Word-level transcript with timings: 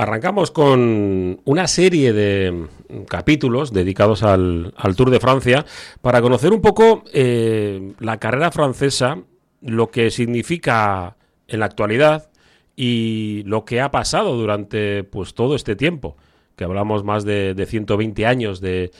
Arrancamos 0.00 0.50
con 0.50 1.42
una 1.44 1.68
serie 1.68 2.14
de 2.14 2.68
capítulos 3.06 3.70
dedicados 3.70 4.22
al, 4.22 4.72
Tour 4.96 5.10
de 5.10 5.20
Francia 5.20 5.66
para 6.00 6.22
conocer 6.22 6.54
un 6.54 6.62
poco 6.62 7.04
eh, 7.12 7.92
la 7.98 8.16
carrera 8.16 8.50
francesa, 8.50 9.18
lo 9.60 9.90
que 9.90 10.10
significa 10.10 11.18
en 11.48 11.60
la 11.60 11.66
actualidad 11.66 12.30
y 12.76 13.42
lo 13.44 13.66
que 13.66 13.82
ha 13.82 13.90
pasado 13.90 14.38
durante 14.38 15.04
pues 15.04 15.34
todo 15.34 15.54
este 15.54 15.76
tiempo, 15.76 16.16
que 16.56 16.64
hablamos 16.64 17.04
más 17.04 17.26
de, 17.26 17.52
de 17.52 17.66
120 17.66 18.24
años 18.24 18.62
de, 18.62 18.92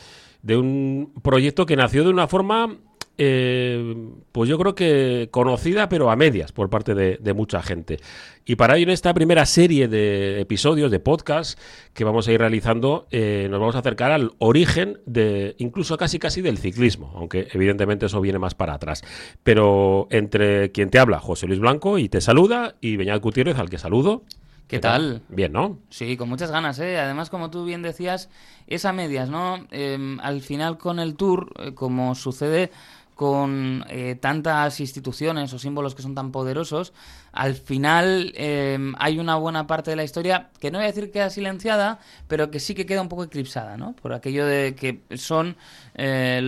de 0.43 0.59
un 0.59 1.15
proyecto 1.23 1.65
que 1.65 1.77
nació 1.77 2.05
de 2.05 2.11
una 2.11 2.29
forma 2.29 2.77
eh, 3.23 4.09
pues 4.33 4.49
yo 4.49 4.59
creo 4.59 4.75
que 4.75 5.29
conocida, 5.31 5.91
pero 5.91 6.11
a 6.11 6.17
medias 6.17 6.53
por 6.53 6.71
parte 6.71 6.95
de, 6.95 7.35
mucha 7.35 7.63
gente. 7.63 7.99
Y 8.47 8.57
para 8.57 8.77
ello, 8.77 8.85
en 8.85 8.91
esta 8.91 9.13
primera 9.13 9.45
serie 9.45 9.89
de 9.89 10.41
episodios, 10.41 10.91
de 10.91 11.01
podcast 11.01 11.61
que 11.93 12.03
vamos 12.03 12.27
a 12.27 12.33
ir 12.33 12.41
realizando, 12.41 13.07
eh, 13.11 13.47
nos 13.51 13.61
vamos 13.61 13.77
a 13.77 13.81
acercar 13.81 14.11
al 14.11 14.33
origen 14.39 15.01
de, 15.05 15.55
incluso 15.59 15.99
casi 15.99 16.19
casi 16.19 16.41
del 16.41 16.57
ciclismo, 16.57 17.13
aunque 17.15 17.49
evidentemente 17.53 18.07
eso 18.07 18.23
viene 18.23 18.39
más 18.39 18.55
para 18.55 18.73
atrás. 18.73 19.03
Pero 19.43 20.09
entre 20.11 20.73
quien 20.73 20.89
te 20.89 20.99
habla, 20.99 21.21
José 21.21 21.47
Luis 21.47 21.61
Blanco, 21.61 21.99
y 21.99 22.09
te 22.09 22.23
saluda, 22.23 22.77
y 22.81 22.97
Beñat 22.97 23.21
Gutiérrez, 23.21 23.59
al 23.59 23.69
que 23.69 23.77
saludo. 23.77 24.25
¿Qué, 24.71 24.79
tal? 24.79 25.23
Bien, 25.29 25.53
¿no? 25.53 25.81
Sí, 25.91 26.17
con 26.17 26.29
muchas 26.29 26.53
ganas, 26.53 26.79
¿eh? 26.79 26.97
Además, 26.97 27.29
como 27.29 27.51
tú 27.51 27.65
bien 27.65 27.83
decías, 27.83 28.31
es 28.69 28.85
a 28.85 28.93
medias, 28.93 29.29
¿no? 29.29 29.67
Em, 29.73 30.21
al 30.21 30.43
final 30.43 30.79
con 30.79 31.01
el 31.01 31.17
tour, 31.17 31.53
eh, 31.59 31.75
como 31.75 32.15
sucede 32.15 32.71
con 33.21 33.85
eh, 33.91 34.17
tantas 34.19 34.81
instituciones 34.81 35.53
o 35.53 35.59
símbolos 35.59 35.95
que 35.95 36.01
son 36.01 36.15
tan 36.15 36.33
poderosos, 36.33 36.95
al 37.33 37.55
final 37.55 38.33
em, 38.37 38.95
hay 38.99 39.19
una 39.19 39.37
buena 39.37 39.67
parte 39.67 39.91
de 39.91 39.97
la 39.97 40.05
historia 40.05 40.51
que 40.59 40.71
no 40.71 40.79
voy 40.79 40.85
a 40.85 40.89
decir 40.89 41.05
que 41.07 41.13
queda 41.13 41.31
silenciada, 41.31 42.01
pero 42.29 42.51
que 42.51 42.61
sí 42.61 42.75
que 42.75 42.87
queda 42.87 43.03
un 43.03 43.09
poco 43.09 43.25
eclipsada, 43.25 43.77
¿no? 43.77 43.95
Por 43.95 44.13
aquello 44.13 44.47
de 44.47 44.75
que 44.75 45.01
son, 45.17 45.57
eh, 45.95 46.41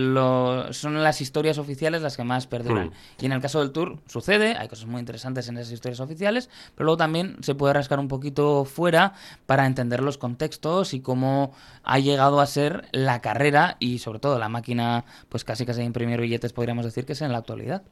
son 0.71 1.03
las 1.03 1.21
historias 1.21 1.57
oficiales 1.57 2.01
las 2.01 2.17
que 2.17 2.23
más 2.23 2.47
perduran. 2.47 2.87
Hmm. 2.87 2.93
Y 3.21 3.25
en 3.25 3.31
el 3.31 3.41
caso 3.41 3.59
del 3.59 3.71
Tour 3.71 3.99
sucede, 4.07 4.55
hay 4.57 4.67
cosas 4.67 4.85
muy 4.85 4.99
interesantes 4.99 5.47
en 5.47 5.57
esas 5.57 5.71
historias 5.71 5.99
oficiales, 5.99 6.49
pero 6.75 6.85
luego 6.85 6.97
también 6.97 7.37
se 7.41 7.55
puede 7.55 7.73
rascar 7.73 7.99
un 7.99 8.07
poquito 8.07 8.65
fuera 8.65 9.13
para 9.45 9.65
entender 9.65 10.01
los 10.01 10.17
contextos 10.17 10.93
y 10.93 10.99
cómo 10.99 11.53
ha 11.83 11.99
llegado 11.99 12.41
a 12.41 12.45
ser 12.45 12.87
la 12.91 13.21
carrera 13.21 13.77
y 13.79 13.99
sobre 13.99 14.19
todo 14.19 14.37
la 14.39 14.49
máquina, 14.49 15.05
pues 15.29 15.43
casi 15.43 15.65
casi 15.65 15.79
de 15.79 15.85
imprimir 15.85 16.19
billetes 16.19 16.53
podríamos 16.53 16.85
decir 16.85 17.05
que 17.05 17.13
es 17.13 17.21
en 17.21 17.31
la 17.31 17.39
actualidad. 17.39 17.83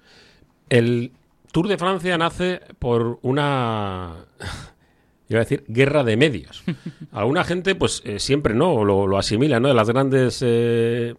El 0.69 1.11
Tour 1.51 1.67
de 1.67 1.77
Francia 1.77 2.17
nace 2.17 2.61
por 2.79 3.19
una 3.21 4.25
iba 5.31 5.39
a 5.39 5.43
decir 5.43 5.63
guerra 5.67 6.03
de 6.03 6.17
medios. 6.17 6.63
Alguna 7.11 7.43
gente, 7.43 7.75
pues 7.75 8.01
eh, 8.05 8.19
siempre 8.19 8.53
no 8.53 8.83
lo, 8.83 9.17
asimila, 9.17 9.59
¿no? 9.59 9.69
De 9.69 9.73
las 9.73 9.89
grandes 9.89 10.39
eh, 10.45 11.15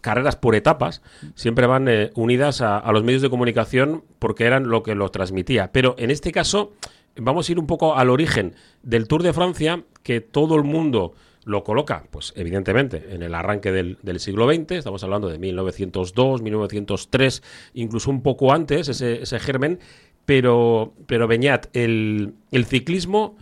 carreras 0.00 0.36
por 0.36 0.54
etapas 0.54 1.02
siempre 1.34 1.66
van 1.66 1.88
eh, 1.88 2.10
unidas 2.14 2.60
a, 2.60 2.78
a, 2.78 2.92
los 2.92 3.02
medios 3.02 3.22
de 3.22 3.30
comunicación 3.30 4.04
porque 4.18 4.44
eran 4.44 4.68
lo 4.68 4.82
que 4.82 4.94
lo 4.94 5.10
transmitía. 5.10 5.72
Pero 5.72 5.96
en 5.98 6.10
este 6.10 6.30
caso 6.30 6.72
vamos 7.16 7.48
a 7.48 7.52
ir 7.52 7.58
un 7.58 7.66
poco 7.66 7.96
al 7.96 8.10
origen 8.10 8.54
del 8.82 9.08
Tour 9.08 9.22
de 9.22 9.32
Francia, 9.32 9.82
que 10.02 10.20
todo 10.20 10.54
el 10.56 10.62
mundo 10.62 11.14
lo 11.44 11.64
coloca, 11.64 12.04
pues 12.10 12.32
evidentemente, 12.36 13.14
en 13.14 13.22
el 13.22 13.34
arranque 13.34 13.72
del, 13.72 14.20
siglo 14.20 14.52
XX, 14.52 14.72
estamos 14.72 15.02
hablando 15.04 15.28
de 15.28 15.38
1902, 15.38 16.42
1903, 16.42 17.42
incluso 17.74 18.10
un 18.10 18.22
poco 18.22 18.52
antes, 18.52 18.88
ese, 18.88 19.40
germen, 19.40 19.80
pero, 20.26 20.92
pero 21.06 21.26
Beñat, 21.26 21.66
el, 21.74 22.34
el 22.50 22.64
ciclismo 22.66 23.36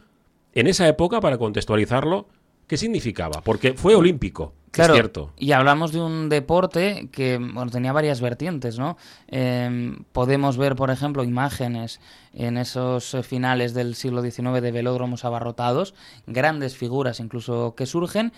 en 0.55 0.67
esa 0.67 0.89
época, 0.89 1.21
para 1.21 1.39
contextualizarlo, 1.39 2.29
¿qué 2.67 2.77
significaba? 2.77 3.43
Porque 3.43 3.75
fue 3.75 3.95
olímpico. 3.95 4.55
Claro, 4.71 4.95
es 4.95 4.99
cierto. 4.99 5.33
y 5.39 5.53
hablamos 5.53 5.93
de 5.93 6.01
un 6.01 6.29
deporte 6.29 7.09
que 7.13 7.39
bueno, 7.39 7.71
tenía 7.71 7.93
varias 7.93 8.21
vertientes, 8.21 8.79
¿no? 8.79 8.97
Em, 9.29 10.05
podemos 10.13 10.57
ver, 10.57 10.77
por 10.77 10.91
ejemplo, 10.91 11.25
imágenes 11.25 12.01
en 12.33 12.57
esos 12.57 13.15
eh, 13.15 13.23
finales 13.23 13.75
del 13.75 13.95
siglo 13.95 14.23
XIX 14.23 14.61
de 14.61 14.73
velódromos 14.73 15.25
abarrotados, 15.25 15.95
grandes 16.27 16.77
figuras 16.77 17.21
incluso 17.21 17.75
que 17.77 17.87
surgen, 17.87 18.33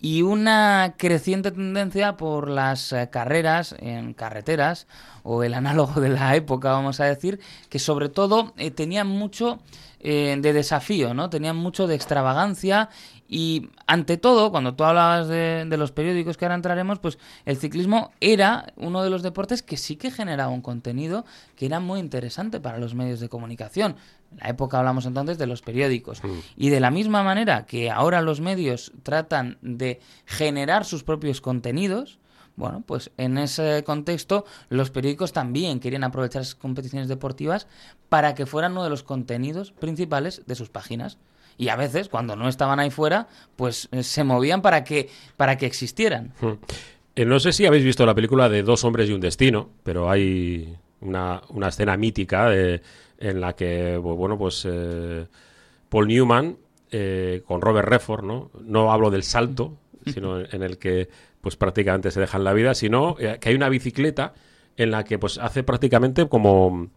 y 0.00 0.22
una 0.22 0.94
creciente 0.96 1.50
tendencia 1.50 2.16
por 2.16 2.48
las 2.48 2.92
eh, 2.92 3.08
carreras 3.10 3.74
en 3.78 4.14
carreteras, 4.14 4.86
o 5.22 5.42
el 5.42 5.54
análogo 5.54 6.00
de 6.00 6.08
la 6.10 6.36
época, 6.36 6.70
vamos 6.70 7.00
a 7.00 7.04
decir, 7.04 7.40
que 7.68 7.78
sobre 7.78 8.08
todo 8.08 8.52
eh, 8.56 8.70
tenían 8.70 9.06
mucho 9.06 9.60
de 10.00 10.52
desafío, 10.52 11.12
¿no? 11.12 11.28
Tenían 11.28 11.56
mucho 11.56 11.88
de 11.88 11.96
extravagancia 11.96 12.88
y 13.28 13.68
ante 13.86 14.16
todo, 14.16 14.50
cuando 14.50 14.74
tú 14.74 14.84
hablabas 14.84 15.28
de, 15.28 15.66
los 15.76 15.92
periódicos 15.92 16.38
que 16.38 16.46
ahora 16.46 16.54
entraremos, 16.54 16.98
pues 16.98 17.18
el 17.44 17.58
ciclismo 17.58 18.10
era 18.20 18.72
uno 18.76 19.02
de 19.02 19.10
los 19.10 19.22
deportes 19.22 19.62
que 19.62 19.76
sí 19.76 19.96
que 19.96 20.10
generaba 20.10 20.50
un 20.50 20.62
contenido 20.62 21.26
que 21.54 21.66
era 21.66 21.78
muy 21.78 22.00
interesante 22.00 22.58
para 22.58 22.78
los 22.78 22.94
medios 22.94 23.20
de 23.20 23.28
comunicación. 23.28 23.96
En 24.32 24.38
la 24.38 24.48
época 24.48 24.78
hablamos 24.78 25.04
entonces 25.04 25.36
de 25.36 25.46
los 25.46 25.60
periódicos. 25.60 26.24
Mm. 26.24 26.28
Y 26.56 26.70
de 26.70 26.80
la 26.80 26.90
misma 26.90 27.22
manera 27.22 27.66
que 27.66 27.90
ahora 27.90 28.22
los 28.22 28.40
medios 28.40 28.92
tratan 29.02 29.58
de 29.60 30.00
generar 30.24 30.86
sus 30.86 31.04
propios 31.04 31.42
contenidos, 31.42 32.18
bueno, 32.56 32.82
pues 32.84 33.10
en 33.18 33.36
ese 33.36 33.84
contexto 33.84 34.46
los 34.70 34.90
periódicos 34.90 35.34
también 35.34 35.80
querían 35.80 36.02
aprovechar 36.02 36.42
esas 36.42 36.54
competiciones 36.54 37.08
deportivas 37.08 37.66
para 38.08 38.34
que 38.34 38.46
fueran 38.46 38.72
uno 38.72 38.84
de 38.84 38.90
los 38.90 39.02
contenidos 39.02 39.72
principales 39.72 40.42
de 40.46 40.54
sus 40.54 40.70
páginas 40.70 41.18
y 41.58 41.68
a 41.68 41.76
veces 41.76 42.08
cuando 42.08 42.36
no 42.36 42.48
estaban 42.48 42.78
ahí 42.78 42.90
fuera, 42.90 43.26
pues 43.56 43.88
eh, 43.90 44.04
se 44.04 44.22
movían 44.24 44.62
para 44.62 44.84
que, 44.84 45.10
para 45.36 45.58
que 45.58 45.66
existieran. 45.66 46.32
Hmm. 46.40 46.52
Eh, 47.16 47.24
no 47.24 47.40
sé 47.40 47.52
si 47.52 47.66
habéis 47.66 47.84
visto 47.84 48.06
la 48.06 48.14
película 48.14 48.48
de 48.48 48.62
Dos 48.62 48.84
hombres 48.84 49.10
y 49.10 49.12
un 49.12 49.20
destino, 49.20 49.68
pero 49.82 50.08
hay 50.08 50.76
una, 51.00 51.42
una 51.48 51.68
escena 51.68 51.96
mítica 51.96 52.54
en 52.54 53.40
la 53.40 53.54
que, 53.54 53.96
bueno, 53.96 54.38
pues 54.38 54.64
eh, 54.70 55.26
Paul 55.88 56.06
Newman 56.06 56.56
con 57.44 57.60
Robert 57.60 57.88
Redford, 57.88 58.24
¿no? 58.24 58.50
No 58.62 58.92
hablo 58.92 59.10
del 59.10 59.24
salto, 59.24 59.76
sino 60.06 60.40
en 60.40 60.62
el 60.62 60.78
que 60.78 61.08
pues 61.40 61.56
prácticamente 61.56 62.10
se 62.10 62.20
dejan 62.20 62.44
la 62.44 62.52
vida, 62.52 62.74
sino 62.74 63.16
que 63.16 63.48
hay 63.48 63.54
una 63.54 63.68
bicicleta 63.68 64.32
en 64.76 64.92
la 64.92 65.04
que 65.04 65.18
pues 65.18 65.38
hace 65.38 65.64
prácticamente 65.64 66.28
como 66.28 66.88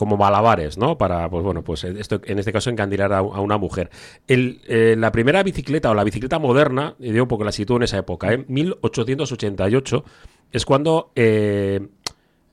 como 0.00 0.16
malabares, 0.16 0.78
¿no? 0.78 0.96
Para, 0.96 1.28
pues 1.28 1.44
bueno, 1.44 1.62
pues 1.62 1.84
esto, 1.84 2.22
en 2.24 2.38
este 2.38 2.54
caso 2.54 2.70
encandilar 2.70 3.12
a, 3.12 3.20
una 3.20 3.58
mujer. 3.58 3.90
Eh, 4.26 4.94
la 4.96 5.12
primera 5.12 5.42
bicicleta 5.42 5.90
o 5.90 5.94
la 5.94 6.04
bicicleta 6.04 6.38
moderna, 6.38 6.96
y 6.98 7.12
digo 7.12 7.28
porque 7.28 7.44
la 7.44 7.52
sitúo 7.52 7.76
en 7.76 7.82
esa 7.82 7.98
época, 7.98 8.32
en 8.32 8.40
¿eh? 8.40 8.44
1888, 8.48 10.04
es 10.52 10.64
cuando 10.64 11.12
eh, 11.16 11.86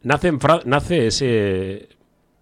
nace, 0.04 0.34
nace 0.66 1.08
ese, 1.08 1.88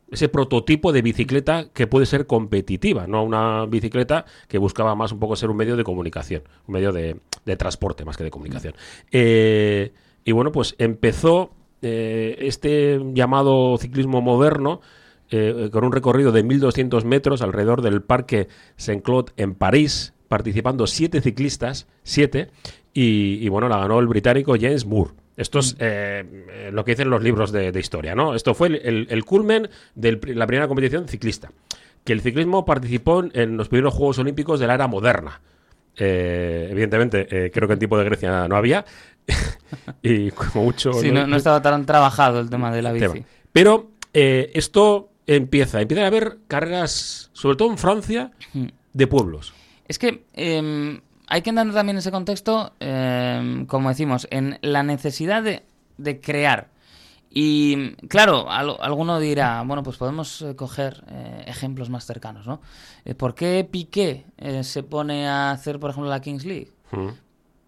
ese 0.10 0.28
prototipo 0.28 0.92
de 0.92 1.04
bicicleta 1.04 1.68
que 1.72 1.86
puede 1.86 2.08
ser 2.08 2.26
competitiva, 2.26 3.06
no 3.06 3.24
una 3.24 3.68
bicicleta 3.68 4.26
que 4.48 4.58
buscaba 4.58 4.96
más 4.96 5.12
un 5.12 5.20
poco 5.20 5.36
ser 5.36 5.52
un 5.52 5.58
medio 5.58 5.76
de 5.76 5.84
comunicación, 5.84 6.42
un 6.66 6.74
medio 6.74 6.92
de, 6.92 7.20
de 7.46 7.56
transporte 7.58 8.06
más 8.06 8.18
que 8.18 8.24
de 8.24 8.32
comunicación. 8.32 8.74
y 9.12 10.32
bueno, 10.32 10.52
pues 10.52 10.74
empezó 10.80 11.52
eh, 11.88 12.48
este 12.48 13.00
llamado 13.14 13.78
ciclismo 13.78 14.20
moderno, 14.20 14.82
eh, 15.30 15.70
con 15.72 15.84
un 15.84 15.92
recorrido 15.92 16.32
de 16.32 16.44
1.200 16.44 17.04
metros 17.04 17.44
alrededor 17.44 17.84
del 17.84 18.02
Parque 18.02 18.48
Saint-Claude 18.76 19.34
en 19.38 19.54
París, 19.54 20.16
participando 20.28 20.88
siete 20.88 21.22
ciclistas, 21.22 21.88
siete, 22.02 22.50
y, 22.92 23.48
bueno, 23.50 23.68
la 23.70 23.78
ganó 23.78 24.00
el 24.00 24.08
británico 24.08 24.56
James 24.60 24.86
Moore. 24.86 25.12
Esto 25.38 25.60
es 25.60 25.76
eh, 25.80 26.72
lo 26.72 26.84
que 26.86 26.94
dicen 26.94 27.10
los 27.10 27.22
libros 27.22 27.52
de, 27.52 27.78
historia, 27.78 28.16
¿no? 28.16 28.34
Esto 28.34 28.56
fue 28.56 28.68
el, 28.70 29.26
culmen 29.26 29.70
de 29.94 30.20
la 30.34 30.48
primera 30.48 30.68
competición 30.68 31.08
ciclista. 31.08 31.52
Que 32.04 32.14
el 32.14 32.22
ciclismo 32.22 32.66
participó 32.66 33.26
en 33.32 33.58
los 33.58 33.68
primeros 33.68 33.94
Juegos 33.94 34.18
Olímpicos 34.18 34.60
de 34.60 34.68
la 34.68 34.76
era 34.76 34.88
moderna. 34.88 35.42
evidentemente, 35.98 37.52
creo 37.52 37.68
que 37.68 37.74
en 37.74 37.80
tipo 37.80 37.98
de 37.98 38.06
Grecia 38.06 38.48
no 38.48 38.56
había, 38.56 38.86
y 40.02 40.32
como 40.32 40.66
mucho... 40.66 40.94
Sí, 40.94 41.12
no, 41.12 41.36
estaba 41.36 41.62
tan 41.62 41.86
trabajado 41.86 42.40
el 42.40 42.50
tema 42.50 42.72
de 42.72 42.82
la 42.82 42.92
bici. 42.92 43.26
Pero 43.52 43.92
eh, 44.14 44.52
esto 44.54 45.10
empieza, 45.28 45.82
empieza 45.82 46.04
a 46.04 46.08
haber 46.08 46.40
carreras, 46.48 47.30
sobre 47.34 47.58
todo 47.58 47.70
en 47.72 47.78
Francia, 47.78 48.32
hmm. 48.54 48.68
de 48.94 49.08
pueblos. 49.08 49.54
Es 49.88 50.00
que 50.00 50.26
em, 50.34 51.02
hay 51.28 51.42
que 51.42 51.50
entender 51.50 51.76
también 51.76 51.98
ese 51.98 52.12
contexto, 52.12 52.74
em, 52.80 53.66
como 53.66 53.90
decimos, 53.90 54.28
en 54.32 54.58
la 54.62 54.84
necesidad 54.84 55.44
de, 55.44 55.64
crear. 56.22 56.70
Y 57.30 57.96
claro, 58.08 58.50
alguno 58.50 59.20
dirá, 59.20 59.62
bueno, 59.66 59.84
pues 59.84 59.98
podemos 59.98 60.42
eh, 60.42 60.56
coger 60.56 61.04
eh, 61.10 61.44
ejemplos 61.48 61.90
más 61.90 62.06
cercanos, 62.06 62.48
¿no? 62.48 62.62
¿Por 63.18 63.36
qué 63.36 63.68
Piqué 63.70 64.26
se 64.62 64.84
pone 64.84 65.28
a 65.28 65.52
hacer, 65.52 65.80
por 65.80 65.90
ejemplo, 65.90 66.10
la 66.10 66.22
Kings 66.22 66.46
League? 66.46 66.72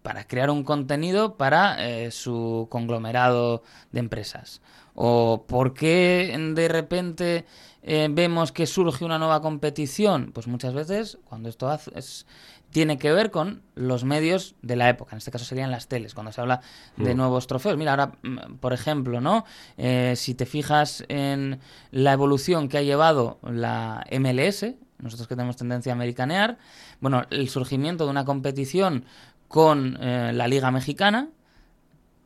Para 0.07 0.25
crear 0.25 0.50
un 0.50 0.63
contenido 0.63 1.36
para 1.36 1.86
eh, 1.86 2.12
su 2.12 2.68
conglomerado 2.71 3.62
de 3.92 4.00
empresas. 4.00 4.62
¿O 4.95 5.44
por 5.45 5.74
qué 5.74 6.33
de 6.56 6.68
repente 6.69 7.45
eh, 7.83 8.07
vemos 8.09 8.54
que 8.54 8.68
surge 8.68 9.04
una 9.04 9.19
nueva 9.19 9.42
competición? 9.42 10.31
Pues 10.33 10.48
muchas 10.48 10.74
veces 10.74 11.18
cuando 11.25 11.50
esto 11.50 11.68
hace, 11.68 11.92
es, 11.94 12.25
tiene 12.69 12.98
que 12.98 13.12
ver 13.12 13.31
con 13.31 13.63
los 13.75 14.06
medios 14.06 14.56
de 14.62 14.77
la 14.77 14.88
época. 14.88 15.12
En 15.12 15.18
este 15.18 15.30
caso 15.31 15.44
serían 15.44 15.71
las 15.71 15.89
teles, 15.89 16.13
cuando 16.13 16.31
se 16.31 16.39
habla 16.39 16.62
de 16.95 17.13
Mm. 17.13 17.18
nuevos 17.18 17.45
trofeos. 17.48 17.75
Mira, 17.75 17.92
ahora, 17.92 18.13
mm, 18.24 18.56
por 18.62 18.71
ejemplo, 18.71 19.19
¿no? 19.19 19.44
Eh, 19.75 20.13
si 20.15 20.36
te 20.36 20.45
fijas 20.45 21.04
en 21.09 21.59
la 21.92 22.13
evolución 22.13 22.69
que 22.69 22.77
ha 22.77 22.81
llevado 22.81 23.39
la 23.44 24.06
MLS, 24.09 24.77
nosotros 25.00 25.27
que 25.27 25.36
tenemos 25.36 25.57
tendencia 25.57 25.92
a 25.92 25.95
americanear, 25.95 26.57
bueno, 27.01 27.24
el 27.30 27.50
surgimiento 27.50 28.06
de 28.06 28.09
una 28.12 28.24
competición 28.24 29.04
con 29.48 29.98
eh, 30.02 30.32
la 30.34 30.48
Liga 30.48 30.72
Mexicana 30.72 31.30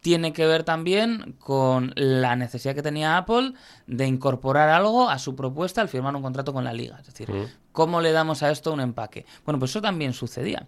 tiene 0.01 0.33
que 0.33 0.47
ver 0.47 0.63
también 0.63 1.35
con 1.37 1.93
la 1.95 2.35
necesidad 2.35 2.73
que 2.73 2.81
tenía 2.81 3.17
Apple 3.17 3.53
de 3.85 4.07
incorporar 4.07 4.69
algo 4.69 5.09
a 5.09 5.19
su 5.19 5.35
propuesta 5.35 5.79
al 5.81 5.89
firmar 5.89 6.15
un 6.15 6.23
contrato 6.23 6.53
con 6.53 6.63
la 6.63 6.73
liga. 6.73 6.97
Es 6.99 7.05
decir, 7.05 7.31
Mm. 7.31 7.45
¿Cómo 7.71 8.01
le 8.01 8.11
damos 8.11 8.43
a 8.43 8.51
esto 8.51 8.71
un 8.73 8.81
empaque? 8.81 9.25
Bueno, 9.45 9.59
pues 9.59 9.71
eso 9.71 9.81
también 9.81 10.13
sucedía. 10.13 10.67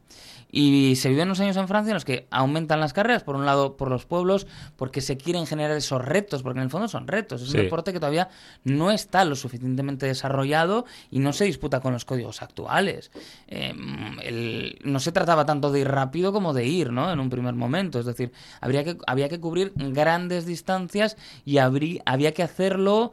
Y 0.56 0.96
se 0.98 1.10
viven 1.10 1.30
unos 1.30 1.40
años 1.40 1.58
en 1.58 1.68
Francia 1.68 1.90
en 1.90 1.96
los 1.96 2.06
que 2.06 2.28
aumentan 2.30 2.80
las 2.80 2.94
carreras, 2.94 3.24
por 3.24 3.36
un 3.36 3.44
lado 3.46 3.76
por 3.76 3.90
los 3.90 4.06
pueblos, 4.06 4.46
porque 4.76 5.02
se 5.02 5.18
quieren 5.18 5.48
generar 5.48 5.76
esos 5.76 6.04
retos, 6.06 6.44
porque 6.44 6.60
en 6.60 6.66
el 6.66 6.70
fondo 6.70 6.88
son 6.88 7.08
retos. 7.08 7.42
Es 7.42 7.50
Sí. 7.50 7.58
un 7.58 7.64
deporte 7.64 7.92
que 7.92 8.00
todavía 8.00 8.30
no 8.64 8.92
está 8.92 9.26
lo 9.26 9.36
suficientemente 9.36 10.06
desarrollado 10.06 10.86
y 11.10 11.18
no 11.20 11.34
se 11.34 11.46
disputa 11.46 11.80
con 11.80 11.92
los 11.94 12.06
códigos 12.06 12.44
actuales. 12.44 13.12
Eh, 13.48 13.74
el- 14.22 14.80
no 14.84 15.00
se 15.00 15.12
trataba 15.12 15.46
tanto 15.46 15.72
de 15.72 15.80
ir 15.80 15.88
rápido 15.88 16.32
como 16.32 16.54
de 16.54 16.66
ir, 16.68 16.92
¿no? 16.92 17.12
En 17.12 17.20
un 17.20 17.32
primer 17.32 17.56
momento. 17.56 18.00
Es 18.00 18.06
decir, 18.06 18.32
habría 18.62 18.84
que, 18.84 18.98
había 19.08 19.30
que 19.30 19.40
cubrir 19.40 19.74
grandes 19.76 20.46
distancias 20.46 21.18
y 21.46 21.58
había 21.58 22.32
que 22.34 22.44
hacerlo 22.44 23.12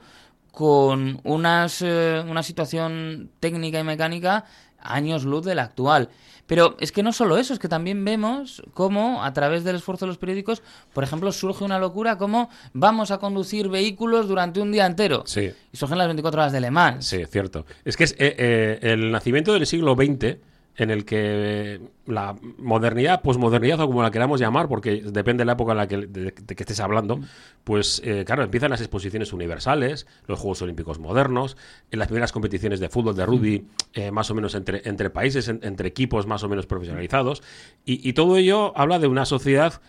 con 0.52 1.20
unas, 1.24 1.82
eh, 1.82 2.22
una 2.26 2.42
situación 2.42 3.30
técnica 3.40 3.80
y 3.80 3.84
mecánica 3.84 4.44
años 4.78 5.24
luz 5.24 5.44
de 5.44 5.54
la 5.54 5.64
actual. 5.64 6.08
Pero 6.46 6.76
es 6.80 6.90
que 6.90 7.04
no 7.04 7.12
solo 7.12 7.38
eso, 7.38 7.52
es 7.52 7.60
que 7.60 7.68
también 7.68 8.04
vemos 8.04 8.60
cómo 8.74 9.22
a 9.22 9.32
través 9.32 9.62
del 9.62 9.76
esfuerzo 9.76 10.04
de 10.04 10.08
los 10.08 10.18
periódicos, 10.18 10.62
por 10.92 11.04
ejemplo, 11.04 11.30
surge 11.30 11.62
una 11.62 11.78
locura 11.78 12.18
como 12.18 12.50
vamos 12.72 13.12
a 13.12 13.18
conducir 13.18 13.68
vehículos 13.68 14.26
durante 14.26 14.60
un 14.60 14.72
día 14.72 14.86
entero. 14.86 15.22
Sí. 15.26 15.52
Y 15.72 15.76
surgen 15.76 15.98
las 15.98 16.08
24 16.08 16.40
horas 16.40 16.52
de 16.52 16.60
Le 16.60 16.72
Mans. 16.72 17.06
Sí, 17.06 17.24
cierto. 17.26 17.66
Es 17.84 17.96
que 17.96 18.02
es 18.02 18.12
eh, 18.14 18.34
eh, 18.36 18.78
el 18.82 19.12
nacimiento 19.12 19.52
del 19.52 19.64
siglo 19.64 19.94
XX 19.94 20.38
en 20.76 20.90
el 20.90 21.04
que 21.04 21.80
la 22.06 22.36
modernidad, 22.58 23.20
posmodernidad 23.22 23.80
o 23.80 23.86
como 23.86 24.02
la 24.02 24.10
queramos 24.10 24.40
llamar, 24.40 24.68
porque 24.68 25.02
depende 25.04 25.42
de 25.42 25.44
la 25.46 25.52
época 25.52 25.72
en 25.72 25.78
la 25.78 25.86
que, 25.88 25.96
de, 25.98 26.06
de 26.32 26.32
que 26.32 26.62
estés 26.62 26.80
hablando, 26.80 27.20
pues 27.64 28.00
eh, 28.04 28.24
claro, 28.24 28.42
empiezan 28.42 28.70
las 28.70 28.80
exposiciones 28.80 29.32
universales, 29.32 30.06
los 30.26 30.38
Juegos 30.38 30.62
Olímpicos 30.62 30.98
modernos, 30.98 31.56
en 31.90 31.98
las 31.98 32.08
primeras 32.08 32.32
competiciones 32.32 32.80
de 32.80 32.88
fútbol, 32.88 33.14
de 33.14 33.26
rugby, 33.26 33.66
eh, 33.92 34.10
más 34.10 34.30
o 34.30 34.34
menos 34.34 34.54
entre, 34.54 34.82
entre 34.88 35.10
países, 35.10 35.48
en- 35.48 35.60
entre 35.62 35.88
equipos 35.88 36.26
más 36.26 36.42
o 36.44 36.48
menos 36.48 36.66
profesionalizados, 36.66 37.42
y, 37.84 38.08
y 38.08 38.12
todo 38.14 38.36
ello 38.38 38.72
habla 38.78 38.98
de 38.98 39.06
una 39.08 39.26
sociedad 39.26 39.80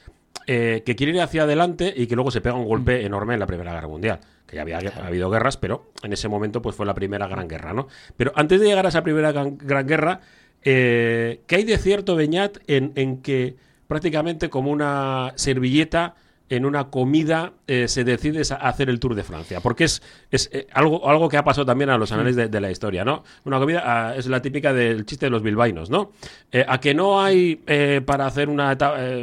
eh, 0.48 0.82
que 0.86 0.96
quiere 0.96 1.14
ir 1.14 1.22
hacia 1.22 1.44
adelante 1.44 1.94
y 1.96 2.08
que 2.08 2.16
luego 2.16 2.32
se 2.32 2.42
pega 2.42 2.56
un 2.56 2.66
golpe 2.66 3.06
enorme 3.06 3.36
en 3.36 3.40
la 3.40 3.46
Primera 3.48 3.74
Guerra 3.74 3.88
Mundial. 3.88 4.20
Que 4.48 4.56
ya 4.58 4.64
había 4.64 4.80
ha 4.80 5.08
habido 5.08 5.30
guerras, 5.30 5.56
pero 5.56 5.92
en 6.04 6.12
ese 6.12 6.28
momento 6.28 6.62
pues 6.62 6.76
fue 6.76 6.86
la 6.86 6.94
primera 6.94 7.26
gran 7.28 7.48
guerra, 7.48 7.74
¿no? 7.74 7.88
Pero 8.18 8.34
antes 8.36 8.60
de 8.60 8.68
llegar 8.68 8.86
a 8.86 8.90
esa 8.90 9.02
primera 9.04 9.32
gran, 9.32 9.58
gran 9.58 9.88
guerra, 9.88 10.20
eh, 10.64 11.42
¿qué 11.48 11.56
hay 11.58 11.64
de 11.64 11.78
cierto, 11.78 12.16
Beñat, 12.16 12.58
en, 12.68 12.92
en 12.96 13.22
que 13.22 13.56
prácticamente 13.88 14.50
como 14.50 14.72
una 14.72 15.34
servilleta 15.36 16.16
en 16.50 16.66
una 16.66 16.90
comida 16.90 17.54
eh, 17.66 17.88
se 17.88 18.04
decide 18.04 18.42
a 18.54 18.68
hacer 18.68 18.90
el 18.90 19.00
Tour 19.00 19.16
de 19.16 19.24
Francia? 19.24 19.62
Porque 19.62 19.86
es, 19.86 20.02
es 20.30 20.50
eh, 20.52 20.68
algo, 20.74 21.10
algo 21.10 21.30
que 21.30 21.38
ha 21.38 21.44
pasado 21.44 21.66
también 21.66 21.90
a 21.90 21.98
los 21.98 22.12
anales 22.12 22.36
de, 22.36 22.50
de 22.50 22.62
la 22.62 22.70
historia, 22.70 23.06
¿no? 23.06 23.24
Una 23.46 23.58
comida 23.58 23.84
ah, 23.86 24.16
es 24.16 24.28
la 24.28 24.42
típica 24.42 24.74
del 24.74 25.06
chiste 25.06 25.28
de 25.28 25.30
los 25.30 25.44
bilbaínos, 25.44 25.90
¿no? 25.90 26.12
Eh, 26.52 26.66
a 26.68 26.80
que 26.80 26.94
no 26.94 27.22
hay 27.22 27.62
eh, 27.68 28.02
para 28.06 28.26
hacer 28.26 28.50
una, 28.50 28.78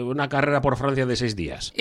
una 0.05 0.29
carrera 0.29 0.63
por 0.63 0.77
Francia 0.77 1.05
de 1.05 1.17
seis 1.17 1.37
días. 1.37 1.73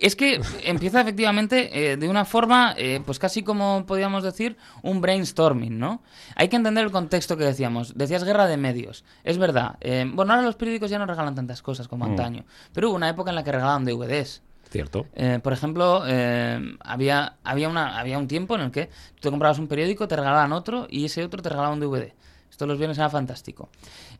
Es 0.00 0.14
que 0.16 0.40
empieza 0.64 1.00
efectivamente 1.00 1.90
eh, 1.92 1.96
de 1.96 2.08
una 2.08 2.24
forma, 2.24 2.74
eh, 2.76 3.00
pues 3.04 3.18
casi 3.18 3.42
como 3.42 3.84
podríamos 3.86 4.22
decir, 4.22 4.56
un 4.82 5.00
brainstorming, 5.00 5.78
¿no? 5.78 6.02
Hay 6.36 6.48
que 6.48 6.56
entender 6.56 6.84
el 6.84 6.90
contexto 6.92 7.36
que 7.36 7.44
decíamos. 7.44 7.96
Decías 7.96 8.24
guerra 8.24 8.46
de 8.46 8.56
medios. 8.56 9.04
Es 9.24 9.38
verdad. 9.38 9.76
eh, 9.80 10.04
bueno, 10.12 10.32
ahora 10.32 10.44
los 10.44 10.56
periódicos 10.56 10.90
ya 10.90 10.98
no 10.98 11.06
regalan 11.06 11.34
tantas 11.34 11.62
cosas 11.62 11.88
como 11.88 12.06
Mm. 12.06 12.10
antaño. 12.10 12.44
Pero 12.72 12.88
hubo 12.90 12.96
una 12.96 13.08
época 13.08 13.30
en 13.30 13.36
la 13.36 13.44
que 13.44 13.52
regalaban 13.52 13.84
DVDs. 13.84 14.42
Cierto. 14.70 15.06
Eh, 15.14 15.40
por 15.42 15.52
ejemplo, 15.54 16.02
eh, 16.06 16.60
había, 16.80 17.36
había, 17.42 17.68
una, 17.70 17.98
había 17.98 18.18
un 18.18 18.28
tiempo 18.28 18.54
en 18.54 18.60
el 18.60 18.70
que 18.70 18.86
tú 19.14 19.22
te 19.22 19.30
comprabas 19.30 19.58
un 19.58 19.66
periódico, 19.66 20.06
te 20.06 20.14
regalaban 20.16 20.52
otro 20.52 20.86
y 20.90 21.06
ese 21.06 21.24
otro 21.24 21.40
te 21.42 21.48
regalaba 21.48 21.72
un 21.72 21.80
DVD. 21.80 22.12
Esto 22.58 22.66
los 22.66 22.78
viernes 22.78 22.98
era 22.98 23.08
fantástico. 23.08 23.68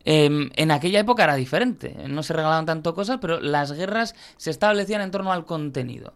Eh, 0.05 0.49
en 0.55 0.71
aquella 0.71 1.01
época 1.01 1.25
era 1.25 1.35
diferente. 1.35 1.97
No 2.07 2.23
se 2.23 2.35
regalaban 2.35 2.67
tanto 2.67 2.95
cosas, 2.95 3.19
pero 3.21 3.41
las 3.41 3.73
guerras 3.73 4.15
se 4.37 4.51
establecían 4.51 5.01
en 5.01 5.11
torno 5.11 5.33
al 5.33 5.45
contenido. 5.45 6.15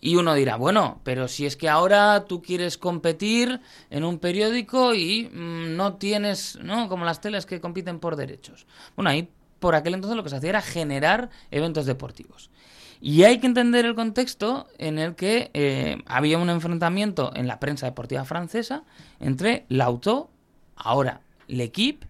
Y 0.00 0.16
uno 0.16 0.32
dirá, 0.32 0.56
bueno, 0.56 1.02
pero 1.04 1.28
si 1.28 1.44
es 1.44 1.58
que 1.58 1.68
ahora 1.68 2.24
tú 2.24 2.40
quieres 2.40 2.78
competir 2.78 3.60
en 3.90 4.04
un 4.04 4.18
periódico 4.18 4.94
y 4.94 5.28
mm, 5.30 5.76
no 5.76 5.96
tienes, 5.96 6.58
¿no? 6.62 6.88
Como 6.88 7.04
las 7.04 7.20
teles 7.20 7.44
que 7.44 7.60
compiten 7.60 8.00
por 8.00 8.16
derechos. 8.16 8.66
Bueno, 8.96 9.10
ahí 9.10 9.28
por 9.58 9.74
aquel 9.74 9.92
entonces 9.92 10.16
lo 10.16 10.22
que 10.22 10.30
se 10.30 10.36
hacía 10.36 10.48
era 10.48 10.62
generar 10.62 11.28
eventos 11.50 11.84
deportivos. 11.84 12.50
Y 12.98 13.24
hay 13.24 13.40
que 13.40 13.46
entender 13.46 13.84
el 13.84 13.94
contexto 13.94 14.68
en 14.78 14.98
el 14.98 15.16
que 15.16 15.50
eh, 15.52 15.98
había 16.06 16.38
un 16.38 16.48
enfrentamiento 16.48 17.30
en 17.34 17.46
la 17.46 17.60
prensa 17.60 17.84
deportiva 17.84 18.24
francesa 18.24 18.84
entre 19.20 19.66
Lauto, 19.68 20.30
ahora 20.74 21.20
L'Equipe, 21.48 22.06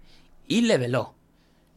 y 0.47 0.62
Leveló. 0.62 1.18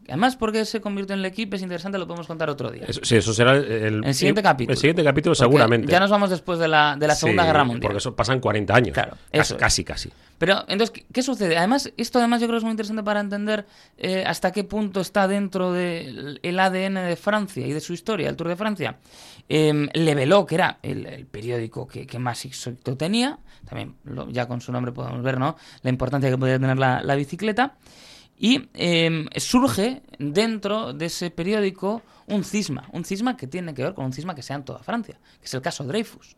Además, 0.08 0.36
¿por 0.36 0.52
qué 0.52 0.66
se 0.66 0.82
convirtió 0.82 1.16
en 1.16 1.22
L'Equipe? 1.22 1.56
Es 1.56 1.62
interesante, 1.62 1.98
lo 1.98 2.06
podemos 2.08 2.28
contar 2.28 2.50
otro 2.50 2.70
día. 2.72 2.86
Eso- 2.88 3.02
sí, 3.04 3.16
eso 3.16 3.34
será 3.34 3.56
el, 3.56 4.04
El 4.04 4.14
siguiente 4.14 4.42
capítulo. 4.44 4.74
El 4.74 4.78
siguiente 4.78 5.04
capítulo, 5.04 5.34
Porque 5.36 5.46
seguramente. 5.46 5.92
Ya 5.92 6.00
nos 6.00 6.10
vamos 6.10 6.30
después 6.30 6.60
de 6.60 6.68
la, 6.68 6.96
de 6.98 7.08
la 7.08 7.16
Segunda 7.16 7.44
Sí, 7.44 7.48
Guerra 7.48 7.64
Mundial. 7.64 7.82
Porque 7.82 7.98
eso 8.00 8.16
pasan 8.16 8.40
40 8.40 8.76
años. 8.76 8.94
Claro, 8.94 9.16
Casi, 9.32 9.56
casi, 9.56 9.84
casi. 9.84 10.10
Pero, 10.38 10.66
entonces, 10.68 10.90
¿qué, 10.92 11.06
qué 11.14 11.22
sucede? 11.22 11.56
Además, 11.58 11.92
esto 11.98 12.18
además 12.20 12.42
yo 12.42 12.48
creo 12.48 12.56
que 12.56 12.60
es 12.60 12.64
muy 12.64 12.72
interesante 12.72 13.04
para 13.04 13.20
entender 13.20 13.66
eh, 13.98 14.24
hasta 14.26 14.52
qué 14.52 14.64
punto 14.64 15.00
está 15.02 15.28
dentro 15.28 15.72
del 15.72 16.40
el 16.42 16.60
ADN 16.60 16.96
de 16.96 17.16
Francia 17.16 17.66
y 17.66 17.72
de 17.72 17.80
su 17.80 17.94
historia, 17.94 18.28
el 18.30 18.36
Tour 18.36 18.48
de 18.50 18.56
Francia. 18.56 18.98
Eh, 19.50 19.88
que 20.48 20.56
era 20.56 20.80
el, 20.82 21.06
el 21.06 21.26
periódico 21.26 21.88
que, 21.88 22.08
que 22.08 22.18
más 22.20 22.44
éxito 22.46 22.96
tenía, 22.98 23.38
también 23.68 23.96
lo- 24.06 24.30
ya 24.30 24.48
con 24.48 24.62
su 24.62 24.72
nombre 24.72 24.92
podemos 24.92 25.22
ver 25.24 25.38
¿no? 25.40 25.58
la 25.84 25.90
importancia 25.90 26.30
que 26.30 26.38
podía 26.38 26.58
tener 26.58 26.78
la, 26.78 27.02
la 27.04 27.16
bicicleta, 27.16 27.76
y 28.44 28.70
eh, 28.74 29.28
surge 29.38 30.02
dentro 30.18 30.94
de 30.94 31.06
ese 31.06 31.30
periódico 31.30 32.02
un 32.26 32.44
cisma, 32.44 32.90
un 32.92 33.06
cisma 33.06 33.38
que 33.38 33.46
tiene 33.46 33.76
que 33.76 33.84
ver 33.84 33.94
con 33.94 34.06
un 34.06 34.14
cisma 34.14 34.34
que 34.34 34.42
sea 34.42 34.56
en 34.56 34.66
toda 34.66 34.80
Francia, 34.80 35.20
que 35.40 35.46
es 35.46 35.54
el 35.54 35.62
caso 35.62 35.84
Dreyfus. 35.84 36.36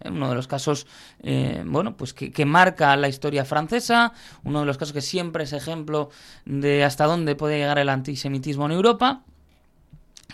Eh, 0.00 0.10
Uno 0.10 0.30
de 0.30 0.34
los 0.34 0.48
casos, 0.48 0.88
eh, 1.22 1.62
bueno, 1.64 1.96
pues 1.96 2.12
que, 2.12 2.44
marca 2.44 2.96
la 2.96 3.08
historia 3.08 3.44
francesa, 3.44 4.12
uno 4.42 4.60
de 4.60 4.66
los 4.66 4.78
casos 4.78 4.92
que 4.92 5.00
siempre 5.00 5.44
es 5.44 5.52
ejemplo 5.52 6.10
de 6.44 6.82
hasta 6.82 7.04
dónde 7.04 7.36
puede 7.36 7.56
llegar 7.56 7.78
el 7.78 7.88
antisemitismo 7.88 8.66
en 8.66 8.72
Europa, 8.72 9.22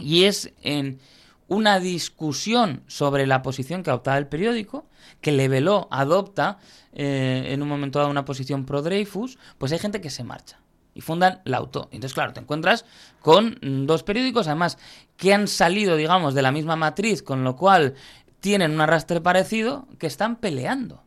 y 0.01 0.25
es 0.25 0.55
en 0.63 1.01
una 1.49 1.81
discusión 1.81 2.83
sobre 2.87 3.27
la 3.27 3.43
posición 3.43 3.83
que 3.83 3.91
adoptaba 3.91 4.17
el 4.17 4.27
periódico, 4.27 4.87
que 5.21 5.33
Leveló 5.33 5.87
adopta 5.91 6.57
eh, 6.95 7.49
en 7.49 7.61
un 7.61 7.69
momento 7.69 7.99
dado 7.99 8.11
una 8.11 8.25
posición 8.25 8.65
pro 8.65 8.81
Dreyfus, 8.81 9.37
pues 9.59 9.71
hay 9.71 9.79
gente 9.79 10.01
que 10.01 10.09
se 10.09 10.25
marcha 10.25 10.64
y 10.95 11.01
fundan 11.01 11.41
la 11.45 11.59
auto. 11.59 11.89
Entonces, 11.91 12.15
claro, 12.15 12.33
te 12.33 12.41
encuentras 12.41 12.85
con 13.21 13.59
dos 13.87 14.03
periódicos, 14.03 14.47
además, 14.47 14.79
que 15.17 15.35
han 15.35 15.49
salido, 15.49 15.97
digamos, 15.97 16.35
de 16.35 16.43
la 16.43 16.53
misma 16.53 16.77
matriz, 16.77 17.23
con 17.23 17.45
lo 17.45 17.57
cual 17.57 17.95
tienen 18.41 18.73
un 18.73 18.81
arrastre 18.81 19.21
parecido, 19.21 19.87
que 19.99 20.07
están 20.07 20.37
peleando 20.37 21.03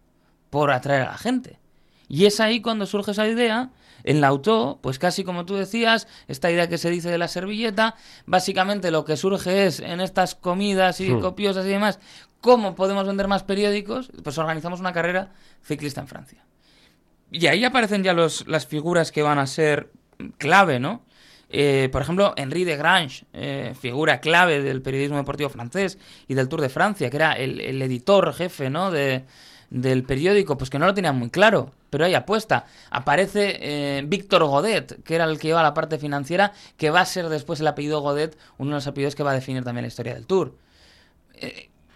por 0.49 0.71
atraer 0.71 1.03
a 1.03 1.11
la 1.11 1.17
gente. 1.17 1.59
Y 2.07 2.25
es 2.25 2.39
ahí 2.39 2.61
cuando 2.61 2.85
surge 2.85 3.11
esa 3.11 3.27
idea. 3.27 3.69
En 4.03 4.21
la 4.21 4.27
auto, 4.27 4.79
pues 4.81 4.99
casi 4.99 5.23
como 5.25 5.45
tú 5.45 5.55
decías, 5.55 6.07
esta 6.27 6.49
idea 6.49 6.69
que 6.69 6.77
se 6.77 6.89
dice 6.89 7.09
de 7.09 7.17
la 7.17 7.27
servilleta, 7.27 7.95
básicamente 8.25 8.89
lo 8.91 9.03
que 9.03 9.17
surge 9.17 9.65
es 9.65 9.81
en 9.81 9.99
estas 9.99 10.33
comidas 10.35 11.01
y 11.01 11.09
Hmm. 11.09 11.19
copiosas 11.19 11.65
y 11.65 11.69
demás, 11.69 11.99
¿cómo 12.39 12.75
podemos 12.75 13.05
vender 13.05 13.27
más 13.27 13.43
periódicos? 13.43 14.11
Pues 14.23 14.37
organizamos 14.37 14.79
una 14.79 14.93
carrera 14.93 15.33
ciclista 15.61 15.99
en 15.99 16.07
Francia. 16.07 16.45
Y 17.31 17.47
ahí 17.47 17.63
aparecen 17.65 18.03
ya 18.03 18.13
los, 18.13 18.47
las 18.47 18.67
figuras 18.67 19.11
que 19.11 19.21
van 19.21 19.39
a 19.39 19.47
ser 19.47 19.91
clave, 20.37 20.79
¿no? 20.79 21.05
Eh, 21.49 21.89
por 21.91 22.01
ejemplo, 22.01 22.33
Henri 22.35 22.65
de 22.65 22.75
Grange, 22.75 23.25
eh, 23.33 23.73
figura 23.79 24.19
clave 24.19 24.61
del 24.61 24.81
periodismo 24.81 25.17
deportivo 25.17 25.49
francés 25.49 25.97
y 26.27 26.33
del 26.33 26.49
Tour 26.49 26.61
de 26.61 26.69
Francia, 26.69 27.09
que 27.09 27.17
era 27.17 27.33
el, 27.33 27.61
el 27.61 27.81
editor 27.81 28.33
jefe, 28.33 28.69
¿no? 28.69 28.91
De, 28.91 29.25
del 29.69 30.03
periódico, 30.03 30.57
pues 30.57 30.69
que 30.69 30.79
no 30.79 30.85
lo 30.85 30.93
tenían 30.93 31.17
muy 31.17 31.29
claro, 31.29 31.71
pero 31.89 32.05
hay 32.05 32.15
apuesta. 32.15 32.65
Aparece 32.89 33.57
eh, 33.59 34.03
Víctor 34.05 34.43
Godet, 34.45 35.03
que 35.03 35.15
era 35.15 35.25
el 35.25 35.39
que 35.39 35.49
iba 35.49 35.59
a 35.59 35.63
la 35.63 35.73
parte 35.73 35.97
financiera, 35.97 36.53
que 36.77 36.89
va 36.89 37.01
a 37.01 37.05
ser 37.05 37.29
después 37.29 37.59
el 37.59 37.67
apellido 37.67 38.01
Godet, 38.01 38.37
uno 38.57 38.71
de 38.71 38.75
los 38.75 38.87
apellidos 38.87 39.15
que 39.15 39.23
va 39.23 39.31
a 39.31 39.35
definir 39.35 39.63
también 39.63 39.83
la 39.83 39.89
historia 39.89 40.13
del 40.13 40.25
Tour. 40.25 40.55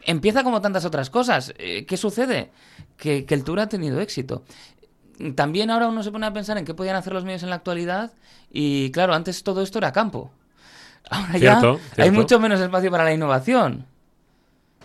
Empieza 0.04 0.44
como 0.44 0.62
tantas 0.62 0.84
otras 0.86 1.10
cosas. 1.10 1.54
¿Qué 1.58 1.98
sucede? 1.98 2.52
Que, 2.98 3.26
que 3.26 3.34
el 3.34 3.44
Tour 3.44 3.60
ha 3.60 3.70
tenido 3.70 4.02
éxito 4.02 4.44
también 5.36 5.70
ahora 5.72 5.88
uno 5.88 6.04
se 6.04 6.12
pone 6.12 6.26
a 6.26 6.34
pensar 6.34 6.58
en 6.58 6.66
qué 6.66 6.74
podían 6.74 6.96
hacer 6.96 7.14
los 7.14 7.24
medios 7.24 7.44
en 7.44 7.50
la 7.50 7.56
actualidad 7.56 8.12
y 8.52 8.92
claro, 8.92 9.14
antes 9.14 9.44
todo 9.44 9.62
esto 9.62 9.78
era 9.78 9.92
campo. 9.92 10.32
Ahora 11.10 11.38
ya 11.38 11.62
hay 11.98 12.12
mucho 12.12 12.40
menos 12.40 12.60
espacio 12.60 12.92
para 12.92 13.04
la 13.04 13.12
innovación. 13.12 13.88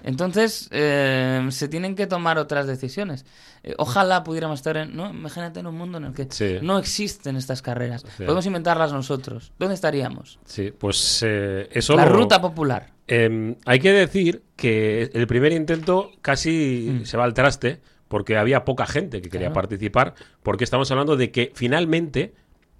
Entonces, 0.02 0.68
eh, 0.70 1.46
se 1.50 1.68
tienen 1.68 1.96
que 1.96 2.06
tomar 2.06 2.38
otras 2.38 2.66
decisiones. 2.66 3.26
Eh, 3.64 3.74
ojalá 3.76 4.22
pudiéramos 4.22 4.60
estar 4.60 4.76
en... 4.76 4.96
¿no? 4.96 5.10
Imagínate 5.10 5.60
en 5.60 5.66
un 5.66 5.76
mundo 5.76 5.98
en 5.98 6.04
el 6.04 6.12
que 6.12 6.60
no 6.62 6.78
existen 6.78 7.36
estas 7.36 7.60
carreras. 7.60 8.04
Podemos 8.16 8.46
inventarlas 8.46 8.92
nosotros. 8.92 9.52
¿Dónde 9.58 9.74
estaríamos? 9.74 10.38
Sí, 10.44 10.72
pues 10.76 11.24
eh, 11.26 11.68
eso... 11.72 11.96
La 11.96 12.04
ruta 12.04 12.40
popular. 12.40 12.92
Em, 13.08 13.56
hay 13.64 13.80
que 13.80 13.92
decir 13.92 14.42
que 14.54 15.10
el 15.12 15.26
primer 15.26 15.52
intento 15.52 16.12
casi 16.22 17.00
mm. 17.00 17.04
se 17.04 17.16
va 17.16 17.24
al 17.24 17.34
traste 17.34 17.80
porque 18.08 18.36
había 18.36 18.64
poca 18.64 18.86
gente 18.86 19.20
que 19.20 19.28
quería 19.28 19.52
participar, 19.52 20.14
porque 20.42 20.64
estamos 20.64 20.90
hablando 20.90 21.16
de 21.16 21.30
que 21.30 21.52
finalmente, 21.54 22.34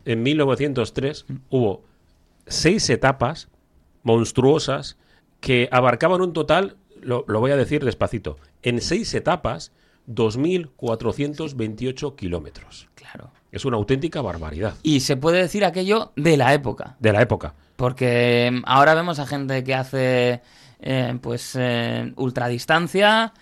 en 0.04 0.23
1903, 0.23 1.26
mm. 1.28 1.35
hubo 1.50 1.85
seis 2.47 2.88
etapas 2.90 3.49
monstruosas 4.02 4.97
que 5.40 5.68
abarcaban 5.73 6.21
un 6.21 6.33
total 6.33 6.76
lo, 7.06 7.25
voy 7.25 7.50
a 7.50 7.56
decir 7.56 7.85
despacito, 7.85 8.38
en 8.62 8.80
seis 8.80 9.12
etapas, 9.14 9.73
2.428 10.09 12.16
kilómetros. 12.16 12.88
Claro. 12.95 13.30
Es 13.50 13.64
una 13.64 13.76
auténtica 13.76 14.21
barbaridad. 14.21 14.75
Y 14.83 15.00
se 15.00 15.16
puede 15.16 15.38
decir 15.38 15.64
aquello 15.64 16.12
de 16.16 16.37
la 16.37 16.54
época. 16.54 16.97
De 16.99 17.12
la 17.12 17.23
época. 17.23 17.54
Porque 17.76 18.47
em, 18.47 18.62
ahora 18.66 18.95
vemos 18.95 19.18
a 19.18 19.26
gente 19.26 19.64
que 19.64 19.75
hace, 19.75 20.42
eh, 20.80 21.18
pues, 21.21 21.56
eh, 21.59 22.12
ultradistancia 22.16 23.33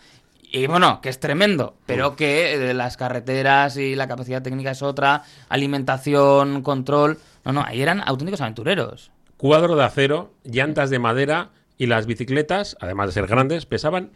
y 0.55 0.69
bueno, 0.69 1.01
que 1.01 1.09
es 1.09 1.19
tremendo, 1.19 1.77
pero 1.85 2.15
que 2.15 2.55
eh, 2.55 2.75
las 2.75 2.97
carreteras 2.97 3.77
y 3.77 3.97
la 3.97 4.07
capacidad 4.07 4.41
técnica 4.41 4.71
es 4.71 4.83
otra, 4.83 5.25
alimentación, 5.49 6.63
control. 6.63 7.19
No, 7.45 7.53
no, 7.53 7.65
ahí 7.65 7.83
eran 7.83 8.01
auténticos 8.07 8.41
aventureros. 8.41 9.11
Cuadro 9.37 9.75
de 9.75 9.83
acero, 9.83 10.33
llantas 10.45 10.91
de 10.91 11.01
madera, 11.01 11.51
y 11.77 11.87
las 11.87 12.07
bicicletas, 12.07 12.77
además 12.81 13.09
de 13.09 13.13
ser 13.15 13.27
grandes, 13.27 13.67
pesaban 13.67 14.13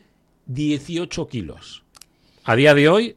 18 0.47 1.27
kilos. 1.27 1.83
A 2.45 2.55
día 2.55 2.73
de 2.73 2.89
hoy 2.89 3.17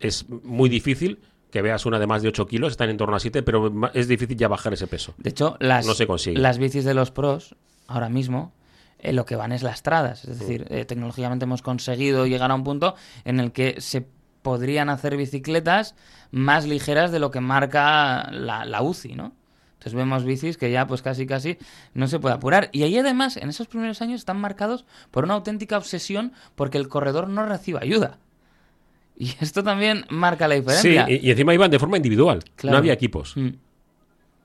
es 0.00 0.28
muy 0.28 0.68
difícil 0.68 1.20
que 1.52 1.62
veas 1.62 1.86
una 1.86 2.00
de 2.00 2.08
más 2.08 2.22
de 2.22 2.28
8 2.30 2.48
kilos, 2.48 2.72
están 2.72 2.90
en 2.90 2.96
torno 2.96 3.14
a 3.14 3.20
7, 3.20 3.44
pero 3.44 3.72
es 3.94 4.08
difícil 4.08 4.36
ya 4.36 4.48
bajar 4.48 4.72
ese 4.72 4.88
peso. 4.88 5.14
De 5.18 5.30
hecho, 5.30 5.56
las, 5.60 5.86
las 6.34 6.58
bicis 6.58 6.84
de 6.84 6.94
los 6.94 7.12
pros, 7.12 7.54
ahora 7.86 8.08
mismo, 8.08 8.52
eh, 8.98 9.12
lo 9.12 9.24
que 9.26 9.36
van 9.36 9.52
es 9.52 9.62
lastradas. 9.62 10.24
Es 10.24 10.38
decir, 10.38 10.66
eh, 10.70 10.84
tecnológicamente 10.84 11.44
hemos 11.44 11.62
conseguido 11.62 12.26
llegar 12.26 12.50
a 12.50 12.54
un 12.54 12.64
punto 12.64 12.94
en 13.24 13.40
el 13.40 13.52
que 13.52 13.80
se 13.80 14.06
podrían 14.42 14.88
hacer 14.88 15.16
bicicletas 15.16 15.94
más 16.30 16.66
ligeras 16.66 17.10
de 17.10 17.18
lo 17.18 17.30
que 17.30 17.40
marca 17.40 18.30
la, 18.30 18.64
la 18.64 18.82
UCI, 18.82 19.14
¿no? 19.14 19.32
Entonces 19.72 19.94
vemos 19.94 20.24
bicis 20.24 20.56
que 20.56 20.70
ya 20.70 20.86
pues 20.86 21.02
casi 21.02 21.26
casi 21.26 21.58
no 21.94 22.08
se 22.08 22.18
puede 22.18 22.34
apurar. 22.34 22.70
Y 22.72 22.82
ahí 22.82 22.98
además, 22.98 23.36
en 23.36 23.48
esos 23.48 23.68
primeros 23.68 24.02
años 24.02 24.20
están 24.20 24.40
marcados 24.40 24.84
por 25.10 25.24
una 25.24 25.34
auténtica 25.34 25.76
obsesión 25.76 26.32
porque 26.54 26.78
el 26.78 26.88
corredor 26.88 27.28
no 27.28 27.46
recibe 27.46 27.78
ayuda. 27.82 28.18
Y 29.18 29.34
esto 29.40 29.62
también 29.62 30.04
marca 30.08 30.48
la 30.48 30.56
diferencia. 30.56 31.06
Sí, 31.06 31.20
y, 31.22 31.30
encima 31.30 31.54
iban 31.54 31.70
de 31.70 31.78
forma 31.78 31.96
individual. 31.96 32.42
No 32.62 32.76
había 32.76 32.92
equipos. 32.92 33.36
Mm. 33.36 33.48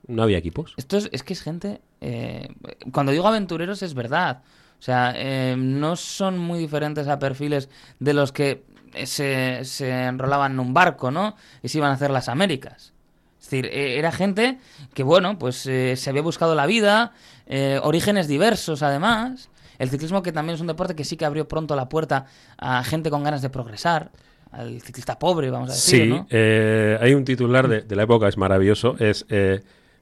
No 0.06 0.22
había 0.22 0.38
equipos. 0.38 0.74
Esto 0.76 0.96
es, 0.96 1.08
es 1.12 1.22
que 1.22 1.32
es 1.32 1.42
gente... 1.42 1.80
Eh, 2.00 2.48
cuando 2.92 3.12
digo 3.12 3.26
aventureros 3.28 3.82
es 3.82 3.94
verdad. 3.94 4.42
O 4.78 4.82
sea, 4.82 5.12
eh, 5.16 5.54
no 5.56 5.94
son 5.96 6.38
muy 6.38 6.58
diferentes 6.58 7.06
a 7.06 7.18
perfiles 7.18 7.68
de 8.00 8.14
los 8.14 8.32
que 8.32 8.64
se, 9.04 9.64
se 9.64 10.06
enrolaban 10.06 10.52
en 10.52 10.60
un 10.60 10.74
barco, 10.74 11.10
¿no? 11.10 11.36
Y 11.62 11.68
se 11.68 11.78
iban 11.78 11.90
a 11.90 11.94
hacer 11.94 12.10
las 12.10 12.28
Américas. 12.28 12.92
Es 13.40 13.50
decir, 13.50 13.66
e, 13.66 13.98
era 13.98 14.12
gente 14.12 14.58
que, 14.94 15.02
bueno, 15.02 15.38
pues 15.38 15.66
eh, 15.66 15.96
se 15.96 16.10
había 16.10 16.22
buscado 16.22 16.54
la 16.54 16.66
vida, 16.66 17.12
eh, 17.46 17.80
orígenes 17.82 18.28
diversos 18.28 18.82
además. 18.82 19.50
El 19.78 19.90
ciclismo 19.90 20.22
que 20.22 20.30
también 20.30 20.54
es 20.54 20.60
un 20.60 20.68
deporte 20.68 20.94
que 20.94 21.04
sí 21.04 21.16
que 21.16 21.24
abrió 21.24 21.48
pronto 21.48 21.74
la 21.74 21.88
puerta 21.88 22.26
a 22.56 22.84
gente 22.84 23.10
con 23.10 23.24
ganas 23.24 23.42
de 23.42 23.50
progresar, 23.50 24.12
al 24.52 24.80
ciclista 24.80 25.18
pobre, 25.18 25.50
vamos 25.50 25.70
a 25.70 25.72
decir. 25.72 26.14
Sí, 26.14 26.24
eh, 26.30 26.98
hay 27.00 27.14
un 27.14 27.24
titular 27.24 27.66
de, 27.66 27.96
la 27.96 28.02
época, 28.04 28.28
es 28.28 28.36
maravilloso, 28.36 28.94
es 29.00 29.26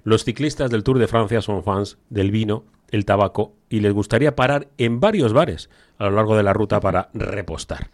los 0.05 0.25
ciclistas 0.25 0.71
del 0.71 0.83
Tour 0.83 0.99
de 0.99 1.09
Francia 1.09 1.43
son 1.43 1.63
fans 1.63 1.99
del 2.09 2.31
vino, 2.31 2.65
el 2.91 3.05
tabaco 3.05 3.55
y 3.69 3.81
les 3.81 3.93
gustaría 3.93 4.35
parar 4.35 4.69
en 4.79 5.01
varios 5.01 5.33
bares 5.33 5.71
a 5.99 6.05
lo 6.05 6.13
largo 6.13 6.37
de 6.37 6.43
la 6.43 6.53
ruta 6.53 6.81
para 6.81 7.09
repostar. 7.15 7.91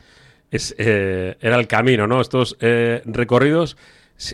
Es, 0.50 0.74
era 0.78 1.56
el 1.56 1.66
camino, 1.66 2.06
¿no? 2.06 2.20
Estos 2.20 2.56
recorridos 2.60 3.76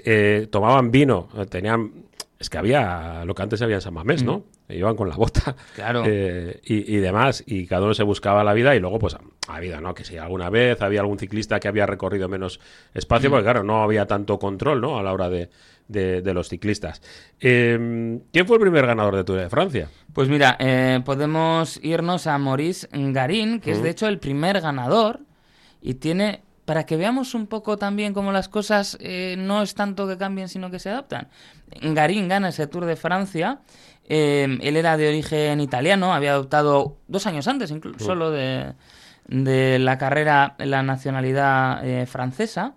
eh, 0.04 0.48
tomaban 0.50 0.90
vino, 0.90 1.28
eh, 1.36 1.46
tenían... 1.46 1.92
Es 2.38 2.50
que 2.50 2.58
había 2.58 3.24
lo 3.24 3.34
que 3.34 3.42
antes 3.42 3.62
había 3.62 3.76
en 3.76 3.80
San 3.80 3.94
Mamés, 3.94 4.24
¿no? 4.24 4.38
Mm. 4.38 4.42
Iban 4.74 4.96
con 4.96 5.08
la 5.08 5.16
bota 5.16 5.54
claro. 5.74 6.04
Eh, 6.14 6.60
y, 6.64 6.96
demás, 6.96 7.42
y 7.46 7.66
cada 7.66 7.84
uno 7.84 7.94
se 7.94 8.02
buscaba 8.02 8.44
la 8.44 8.52
vida 8.52 8.74
y 8.74 8.80
luego 8.80 8.98
pues 8.98 9.14
ha 9.14 9.54
habido, 9.54 9.80
¿no? 9.80 9.94
Que 9.94 10.04
si 10.04 10.18
alguna 10.18 10.50
vez 10.50 10.80
había 10.82 11.00
algún 11.00 11.18
ciclista 11.18 11.58
que 11.60 11.68
había 11.68 11.86
recorrido 11.86 12.28
menos 12.28 12.60
espacio, 12.92 13.28
mm. 13.28 13.32
porque 13.32 13.44
claro, 13.44 13.62
no 13.62 13.82
había 13.82 14.06
tanto 14.06 14.38
control, 14.38 14.80
¿no? 14.80 14.98
A 14.98 15.02
la 15.02 15.12
hora 15.12 15.28
de, 15.28 15.50
de, 15.88 16.34
los 16.34 16.48
ciclistas. 16.48 17.02
¿Quién 17.38 18.22
fue 18.46 18.56
el 18.56 18.60
primer 18.60 18.86
ganador 18.86 19.16
de 19.16 19.24
Tour 19.24 19.38
de 19.38 19.50
Francia? 19.50 19.88
Pues 20.12 20.28
mira, 20.28 20.56
podemos 21.04 21.78
irnos 21.82 22.26
a 22.26 22.38
Maurice 22.38 22.88
Garin, 22.92 23.60
que 23.60 23.72
es 23.72 23.82
de 23.82 23.90
hecho 23.90 24.06
el 24.06 24.18
primer 24.18 24.60
ganador 24.60 25.20
y 25.80 25.94
tiene 25.94 26.42
para 26.64 26.86
que 26.86 26.96
veamos 26.96 27.34
un 27.34 27.46
poco 27.46 27.76
también 27.76 28.14
cómo 28.14 28.32
las 28.32 28.48
cosas 28.48 28.96
eh, 29.00 29.34
no 29.38 29.62
es 29.62 29.74
tanto 29.74 30.06
que 30.06 30.16
cambien, 30.16 30.48
sino 30.48 30.70
que 30.70 30.78
se 30.78 30.90
adaptan. 30.90 31.28
Garín 31.80 32.28
gana 32.28 32.48
ese 32.50 32.66
Tour 32.66 32.84
de 32.84 32.96
Francia. 32.96 33.60
Eh, 34.08 34.58
él 34.60 34.76
era 34.76 34.96
de 34.96 35.08
origen 35.08 35.60
italiano, 35.60 36.12
había 36.12 36.32
adoptado 36.32 36.96
dos 37.08 37.26
años 37.26 37.46
antes 37.48 37.70
incluso 37.70 38.04
solo 38.04 38.30
de, 38.30 38.72
de, 39.28 39.78
la 39.78 39.96
carrera 39.96 40.56
la 40.58 40.82
nacionalidad 40.82 41.86
eh, 41.86 42.06
francesa. 42.06 42.74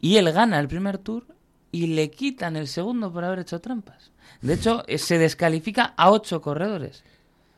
Y 0.00 0.16
él 0.16 0.30
gana 0.32 0.60
el 0.60 0.68
primer 0.68 0.98
Tour 0.98 1.26
y 1.72 1.88
le 1.88 2.10
quitan 2.10 2.56
el 2.56 2.68
segundo 2.68 3.12
por 3.12 3.24
haber 3.24 3.40
hecho 3.40 3.60
trampas. 3.60 4.12
De 4.42 4.54
hecho, 4.54 4.84
se 4.96 5.18
descalifica 5.18 5.94
a 5.96 6.10
ocho 6.10 6.40
corredores. 6.42 7.02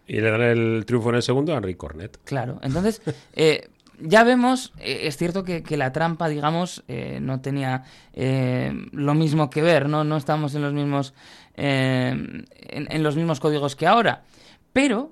Y 0.07 0.21
le 0.21 0.31
dan 0.31 0.41
el 0.41 0.85
triunfo 0.87 1.11
en 1.11 1.17
el 1.17 1.23
segundo 1.23 1.53
a 1.53 1.59
Henri 1.59 1.75
Cornet. 1.75 2.19
Claro, 2.25 2.61
entonces 2.63 3.03
ya 4.01 4.25
vemos, 4.25 4.73
eh, 4.79 5.01
es 5.05 5.17
cierto 5.17 5.45
que, 5.45 5.77
la 5.77 5.93
trampa, 5.93 6.29
digamos, 6.29 6.85
eh, 6.89 7.19
no 7.21 7.41
tenía 7.41 7.85
eh, 8.13 8.73
lo 8.93 9.15
mismo 9.15 9.51
que 9.51 9.63
ver, 9.63 9.89
¿no? 9.89 10.05
No 10.05 10.17
estamos 10.17 10.55
en 10.55 10.63
los 10.63 10.73
mismos, 10.73 11.15
en, 11.57 12.47
los 13.03 13.17
mismos 13.17 13.41
códigos 13.41 13.77
que 13.77 13.87
ahora. 13.87 14.23
Pero 14.73 15.11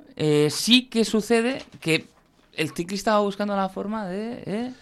sí 0.48 0.86
que 0.86 1.04
sucede 1.04 1.62
que 1.80 2.06
el 2.54 2.70
ciclista 2.70 3.12
va 3.14 3.20
buscando 3.20 3.56
la 3.56 3.68
forma 3.68 4.06
de 4.06 4.72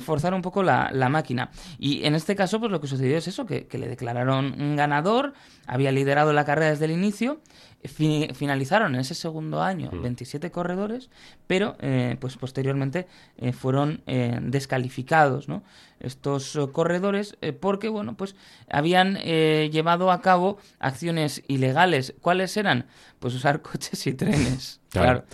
forzar 0.00 0.34
un 0.34 0.42
poco 0.42 0.62
la, 0.62 1.08
máquina. 1.08 1.50
Y 1.78 2.04
en 2.04 2.14
este 2.14 2.34
caso, 2.36 2.58
pues 2.60 2.72
lo 2.72 2.80
que 2.80 2.86
sucedió 2.86 3.16
es 3.18 3.28
eso, 3.28 3.46
que, 3.46 3.66
le 3.72 3.88
declararon 3.88 4.60
un 4.60 4.76
ganador, 4.76 5.34
había 5.66 5.92
liderado 5.92 6.32
la 6.32 6.44
carrera 6.44 6.70
desde 6.70 6.86
el 6.86 6.92
inicio, 6.92 7.40
finalizaron 7.84 8.94
en 8.94 9.00
ese 9.00 9.14
segundo 9.14 9.60
año 9.60 9.90
27 9.90 10.52
corredores, 10.52 11.10
pero 11.48 11.76
eh, 11.80 12.16
pues 12.20 12.36
posteriormente 12.36 13.08
eh, 13.36 13.52
fueron 13.52 14.02
eh, 14.06 14.38
descalificados 14.40 15.48
¿no? 15.48 15.64
estos 15.98 16.56
corredores 16.70 17.36
porque 17.58 17.88
bueno 17.88 18.16
pues 18.16 18.36
habían 18.70 19.16
llevado 19.16 20.12
a 20.12 20.20
cabo 20.20 20.58
acciones 20.78 21.42
ilegales. 21.48 22.14
¿Cuáles 22.20 22.56
eran? 22.56 22.86
Pues 23.18 23.34
usar 23.34 23.62
coches 23.62 24.06
y 24.06 24.12
trenes. 24.12 24.80
claro. 24.90 25.24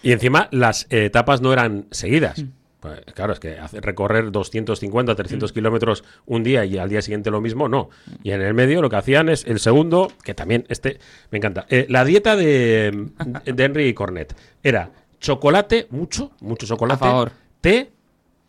Y 0.00 0.12
encima 0.12 0.48
las 0.52 0.86
etapas 0.90 1.40
no 1.40 1.52
eran 1.52 1.88
seguidas. 1.90 2.44
Mm. 2.44 2.57
Pues, 2.80 3.00
claro, 3.14 3.32
es 3.32 3.40
que 3.40 3.56
recorrer 3.80 4.30
250, 4.30 5.14
300 5.14 5.50
mm. 5.50 5.54
kilómetros 5.54 6.04
un 6.26 6.44
día 6.44 6.64
y 6.64 6.78
al 6.78 6.88
día 6.88 7.02
siguiente 7.02 7.30
lo 7.30 7.40
mismo, 7.40 7.68
no. 7.68 7.90
Y 8.22 8.30
en 8.30 8.40
el 8.40 8.54
medio 8.54 8.80
lo 8.80 8.88
que 8.88 8.96
hacían 8.96 9.28
es 9.28 9.44
el 9.46 9.58
segundo, 9.58 10.12
que 10.22 10.34
también 10.34 10.64
este 10.68 10.98
me 11.30 11.38
encanta. 11.38 11.66
Eh, 11.68 11.86
la 11.88 12.04
dieta 12.04 12.36
de, 12.36 13.08
de 13.44 13.64
Henry 13.64 13.92
Cornet 13.94 14.36
era 14.62 14.90
chocolate, 15.20 15.88
mucho, 15.90 16.30
mucho 16.40 16.66
chocolate, 16.66 17.32
té, 17.60 17.90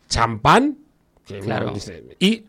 champán, 0.07 0.77
claro. 1.41 1.74
y 2.19 2.43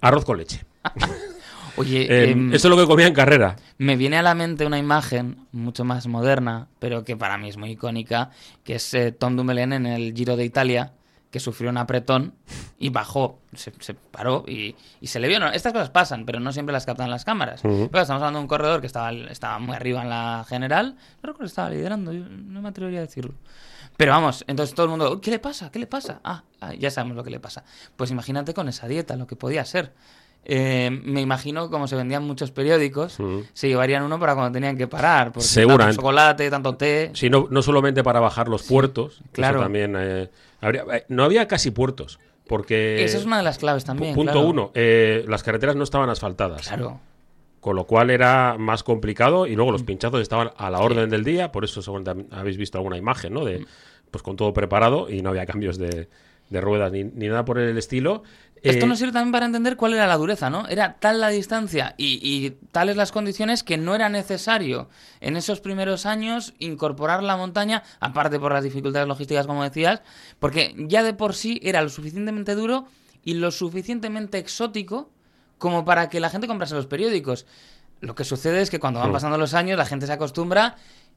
arroz 0.00 0.24
con 0.24 0.38
leche. 0.38 0.64
Oye, 1.76 2.02
eh, 2.10 2.30
em, 2.30 2.52
eso 2.52 2.68
es 2.68 2.70
lo 2.74 2.80
que 2.80 2.86
comía 2.86 3.06
en 3.06 3.14
carrera. 3.14 3.56
Me 3.78 3.96
viene 3.96 4.18
a 4.18 4.22
la 4.22 4.34
mente 4.34 4.66
una 4.66 4.78
imagen 4.78 5.46
mucho 5.52 5.84
más 5.84 6.06
moderna, 6.06 6.68
pero 6.78 7.04
que 7.04 7.16
para 7.16 7.38
mí 7.38 7.48
es 7.48 7.56
muy 7.56 7.72
icónica, 7.72 8.30
que 8.62 8.76
es 8.76 8.94
eh, 8.94 9.12
Tom 9.12 9.36
Dumoulin 9.36 9.72
en 9.72 9.86
el 9.86 10.14
Giro 10.14 10.36
de 10.36 10.44
Italia, 10.44 10.92
que 11.34 11.40
sufrió 11.40 11.68
un 11.68 11.78
apretón 11.78 12.32
y 12.78 12.90
bajó, 12.90 13.40
se, 13.54 13.72
se 13.80 13.94
paró 13.94 14.44
y, 14.46 14.76
y 15.00 15.08
se 15.08 15.18
le 15.18 15.26
vio. 15.26 15.40
No, 15.40 15.48
estas 15.48 15.72
cosas 15.72 15.90
pasan, 15.90 16.26
pero 16.26 16.38
no 16.38 16.52
siempre 16.52 16.72
las 16.72 16.86
captan 16.86 17.10
las 17.10 17.24
cámaras. 17.24 17.60
Pero 17.62 17.82
estamos 17.82 18.22
hablando 18.22 18.38
de 18.38 18.42
un 18.44 18.46
corredor 18.46 18.80
que 18.80 18.86
estaba, 18.86 19.10
estaba 19.10 19.58
muy 19.58 19.74
arriba 19.74 20.00
en 20.02 20.10
la 20.10 20.46
general. 20.48 20.94
No 21.24 21.26
recuerdo 21.26 21.46
estaba 21.46 21.70
liderando, 21.70 22.12
yo 22.12 22.24
no 22.28 22.62
me 22.62 22.68
atrevería 22.68 23.00
a 23.00 23.02
decirlo. 23.02 23.34
Pero 23.96 24.12
vamos, 24.12 24.44
entonces 24.46 24.76
todo 24.76 24.86
el 24.86 24.90
mundo, 24.90 25.20
¿qué 25.20 25.32
le 25.32 25.40
pasa? 25.40 25.72
¿Qué 25.72 25.80
le 25.80 25.88
pasa? 25.88 26.20
Ah, 26.22 26.44
ah, 26.60 26.72
ya 26.74 26.92
sabemos 26.92 27.16
lo 27.16 27.24
que 27.24 27.30
le 27.30 27.40
pasa. 27.40 27.64
Pues 27.96 28.12
imagínate 28.12 28.54
con 28.54 28.68
esa 28.68 28.86
dieta, 28.86 29.16
lo 29.16 29.26
que 29.26 29.34
podía 29.34 29.64
ser. 29.64 29.92
Eh, 30.46 30.90
me 31.04 31.20
imagino 31.22 31.70
como 31.70 31.86
se 31.88 31.96
vendían 31.96 32.22
muchos 32.24 32.50
periódicos, 32.50 33.16
se 33.54 33.68
llevarían 33.68 34.02
uno 34.02 34.18
para 34.20 34.34
cuando 34.34 34.52
tenían 34.52 34.76
que 34.76 34.86
parar. 34.86 35.32
Porque 35.32 35.46
Seguramente. 35.46 35.84
tanto 35.92 36.02
chocolate, 36.02 36.50
tanto 36.50 36.76
té. 36.76 37.10
Sí, 37.14 37.30
no, 37.30 37.46
no 37.50 37.62
solamente 37.62 38.02
para 38.04 38.20
bajar 38.20 38.48
los 38.48 38.62
puertos, 38.64 39.14
eso 39.20 39.24
claro. 39.32 39.60
también 39.60 39.94
eh, 39.96 40.28
habría- 40.60 40.84
eh, 40.92 41.04
no 41.08 41.24
había 41.24 41.48
casi 41.48 41.70
puertos, 41.70 42.18
porque 42.46 43.02
Esa 43.04 43.16
es 43.18 43.24
una 43.24 43.38
de 43.38 43.42
las 43.44 43.56
claves 43.58 43.84
también. 43.84 44.14
punto 44.14 44.32
claro. 44.32 44.46
uno, 44.48 44.70
eh, 44.74 45.24
las 45.28 45.42
carreteras 45.42 45.76
no 45.76 45.84
estaban 45.84 46.10
asfaltadas, 46.10 46.68
Claro. 46.68 47.00
con 47.60 47.74
lo 47.76 47.84
cual 47.86 48.10
era 48.10 48.56
más 48.58 48.82
complicado 48.82 49.46
y 49.46 49.56
luego 49.56 49.72
los 49.72 49.82
pinchazos 49.82 50.20
estaban 50.20 50.50
a 50.58 50.68
la 50.68 50.80
orden 50.80 51.08
del 51.08 51.24
día, 51.24 51.50
por 51.52 51.64
eso 51.64 51.80
seguramente 51.80 52.26
habéis 52.36 52.58
visto 52.58 52.76
alguna 52.76 52.98
imagen, 52.98 53.32
¿no? 53.32 53.46
De, 53.46 53.64
pues 54.10 54.22
con 54.22 54.36
todo 54.36 54.52
preparado 54.52 55.08
y 55.08 55.22
no 55.22 55.30
había 55.30 55.46
cambios 55.46 55.78
de, 55.78 56.08
de 56.50 56.60
ruedas 56.60 56.92
ni, 56.92 57.02
ni 57.04 57.28
nada 57.28 57.46
por 57.46 57.58
el 57.58 57.78
estilo. 57.78 58.22
Esto 58.64 58.86
Eh, 58.86 58.88
nos 58.88 58.98
sirve 58.98 59.12
también 59.12 59.30
para 59.30 59.44
entender 59.44 59.76
cuál 59.76 59.92
era 59.92 60.06
la 60.06 60.16
dureza, 60.16 60.48
¿no? 60.48 60.66
Era 60.68 60.94
tal 60.98 61.20
la 61.20 61.28
distancia 61.28 61.94
y, 61.98 62.18
y 62.22 62.50
tales 62.72 62.96
las 62.96 63.12
condiciones 63.12 63.62
que 63.62 63.76
no 63.76 63.94
era 63.94 64.08
necesario 64.08 64.88
en 65.20 65.36
esos 65.36 65.60
primeros 65.60 66.06
años 66.06 66.54
incorporar 66.58 67.22
la 67.22 67.36
montaña, 67.36 67.82
aparte 68.00 68.40
por 68.40 68.52
las 68.52 68.64
dificultades 68.64 69.06
logísticas, 69.06 69.46
como 69.46 69.62
decías, 69.62 70.00
porque 70.38 70.74
ya 70.78 71.02
de 71.02 71.12
por 71.12 71.34
sí 71.34 71.60
era 71.62 71.82
lo 71.82 71.90
suficientemente 71.90 72.54
duro 72.54 72.86
y 73.22 73.34
lo 73.34 73.50
suficientemente 73.50 74.38
exótico 74.38 75.10
como 75.58 75.84
para 75.84 76.08
que 76.08 76.18
la 76.18 76.30
gente 76.30 76.46
comprase 76.46 76.74
los 76.74 76.86
periódicos. 76.86 77.44
Lo 78.00 78.14
que 78.14 78.24
sucede 78.24 78.62
es 78.62 78.70
que 78.70 78.80
cuando 78.80 79.00
van 79.00 79.12
pasando 79.12 79.36
los 79.36 79.52
años, 79.52 79.76
la 79.76 79.84
gente 79.84 80.06
se 80.06 80.12
acostumbra 80.12 80.76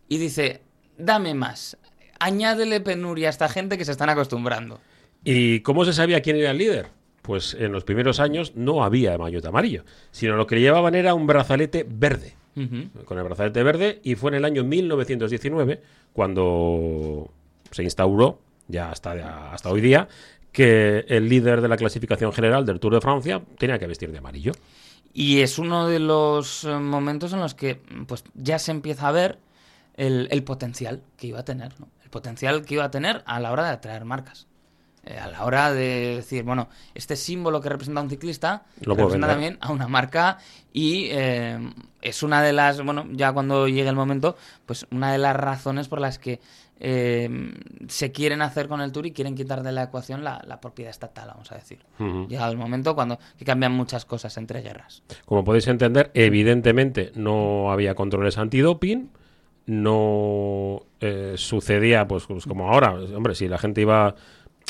y 0.10 0.18
dice, 0.18 0.64
dame 0.98 1.34
más, 1.34 1.78
añádele 2.20 2.82
penuria 2.82 3.28
a 3.28 3.30
esta 3.30 3.48
gente 3.48 3.78
que 3.78 3.86
se 3.86 3.92
están 3.92 4.10
acostumbrando. 4.10 4.82
¿Y 5.24 5.62
cómo 5.62 5.86
se 5.86 5.94
sabía 5.94 6.22
quién 6.22 6.36
era 6.36 6.52
el 6.52 6.58
líder? 6.58 6.97
Pues 7.28 7.58
en 7.60 7.74
los 7.74 7.84
primeros 7.84 8.22
años 8.22 8.54
no 8.56 8.86
había 8.86 9.18
maillot 9.18 9.46
amarillo, 9.46 9.84
sino 10.12 10.38
lo 10.38 10.48
que 10.48 10.62
llevaban 10.62 10.96
era 10.96 11.14
un 11.14 11.28
brazalete 11.28 11.86
verde. 11.86 12.36
Con 13.04 13.18
el 13.18 13.24
brazalete 13.26 13.62
verde 13.64 14.00
y 14.02 14.16
fue 14.16 14.32
en 14.32 14.36
el 14.36 14.46
año 14.46 14.64
1919 14.64 15.82
cuando 16.14 17.30
se 17.70 17.84
instauró, 17.84 18.40
ya 18.70 18.92
hasta, 18.92 19.52
hasta 19.52 19.70
hoy 19.70 19.82
día, 19.82 20.08
que 20.54 21.04
el 21.10 21.28
líder 21.28 21.60
de 21.60 21.68
la 21.68 21.76
clasificación 21.76 22.32
general 22.32 22.66
del 22.66 22.80
Tour 22.80 22.94
de 22.94 23.02
Francia 23.02 23.44
tenía 23.58 23.78
que 23.78 23.88
vestir 23.88 24.10
de 24.14 24.20
amarillo. 24.20 24.54
Y 25.14 25.42
es 25.42 25.60
uno 25.60 25.86
de 25.86 26.00
los 26.00 26.64
eh, 26.64 26.80
momentos 26.80 27.34
en 27.34 27.42
los 27.42 27.56
que 27.56 27.82
pues, 28.08 28.24
ya 28.36 28.58
se 28.58 28.72
empieza 28.72 29.10
a 29.10 29.12
ver 29.12 29.38
el, 29.96 30.30
el 30.32 30.44
potencial 30.46 31.04
que 31.18 31.28
iba 31.28 31.40
a 31.40 31.46
tener, 31.46 31.78
¿no? 31.78 31.90
El 32.06 32.10
potencial 32.10 32.64
que 32.64 32.76
iba 32.76 32.86
a 32.86 32.92
tener 32.92 33.22
a 33.26 33.42
la 33.42 33.52
hora 33.52 33.66
de 33.66 33.72
atraer 33.72 34.06
marcas. 34.06 34.48
Eh, 35.10 35.18
a 35.18 35.28
la 35.28 35.46
hora 35.46 35.72
de 35.72 36.18
decir, 36.18 36.44
bueno, 36.44 36.68
este 36.94 37.16
símbolo 37.16 37.62
que 37.62 37.70
representa 37.70 38.02
a 38.02 38.04
un 38.04 38.10
ciclista 38.10 38.64
Lo 38.82 38.94
representa 38.94 39.28
también 39.28 39.58
a 39.62 39.72
una 39.72 39.88
marca 39.88 40.38
y 40.74 41.08
eh, 41.12 41.58
es 42.02 42.24
una 42.24 42.42
de 42.42 42.52
las, 42.52 42.84
bueno, 42.84 43.06
ya 43.12 43.32
cuando 43.32 43.70
llegue 43.70 43.88
el 43.88 43.96
momento, 43.96 44.36
pues 44.66 44.86
una 44.92 45.14
de 45.14 45.18
las 45.18 45.36
razones 45.36 45.88
por 45.88 46.02
las 46.02 46.20
que 46.20 46.42
eh, 46.82 47.30
se 47.88 48.12
quieren 48.12 48.42
hacer 48.42 48.68
con 48.68 48.82
el 48.82 48.92
Tour 48.92 49.06
y 49.06 49.12
quieren 49.14 49.34
quitar 49.34 49.64
de 49.64 49.72
la 49.72 49.84
ecuación 49.84 50.26
la, 50.26 50.42
la 50.46 50.60
propiedad 50.60 50.90
estatal, 50.90 51.30
vamos 51.30 51.54
a 51.54 51.56
decir. 51.56 51.80
Llegado 52.28 52.52
el 52.52 52.58
momento 52.58 52.94
cuando 52.94 53.18
que 53.38 53.46
cambian 53.46 53.72
muchas 53.72 54.04
cosas 54.04 54.36
entre 54.38 54.62
guerras. 54.62 55.04
Como 55.26 55.46
podéis 55.46 55.68
entender, 55.68 56.12
evidentemente 56.16 57.14
no 57.16 57.72
había 57.72 57.96
controles 57.96 58.38
antidoping, 58.38 59.10
no 59.68 60.84
eh, 61.02 61.34
sucedía 61.38 62.08
pues, 62.08 62.26
pues 62.26 62.46
como 62.46 62.72
ahora. 62.72 62.94
Hombre, 62.94 63.36
si 63.36 63.48
la 63.48 63.58
gente 63.58 63.82
iba, 63.82 64.16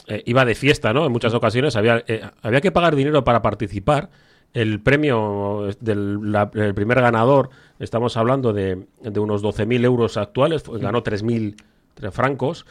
eh, 0.07 0.23
iba 0.25 0.45
de 0.45 0.55
fiesta, 0.55 0.93
¿no? 0.93 1.05
En 1.05 1.11
muchas 1.11 1.33
ocasiones 1.33 1.75
había, 1.75 2.03
eh, 2.07 2.21
había 2.41 2.61
que 2.61 2.71
pagar 2.71 2.95
dinero 2.95 3.23
para 3.23 3.41
participar. 3.41 4.09
El 4.53 4.79
premio 4.81 5.67
del 5.81 6.31
la- 6.31 6.49
el 6.53 6.73
primer 6.73 7.01
ganador, 7.01 7.49
estamos 7.79 8.15
hablando 8.15 8.53
de, 8.53 8.87
de 9.01 9.19
unos 9.19 9.41
12.000 9.41 9.83
euros 9.83 10.15
actuales, 10.17 10.63
fue- 10.63 10.79
ganó 10.79 11.03
3.000 11.03 11.55
tres 11.93 12.13
francos. 12.13 12.65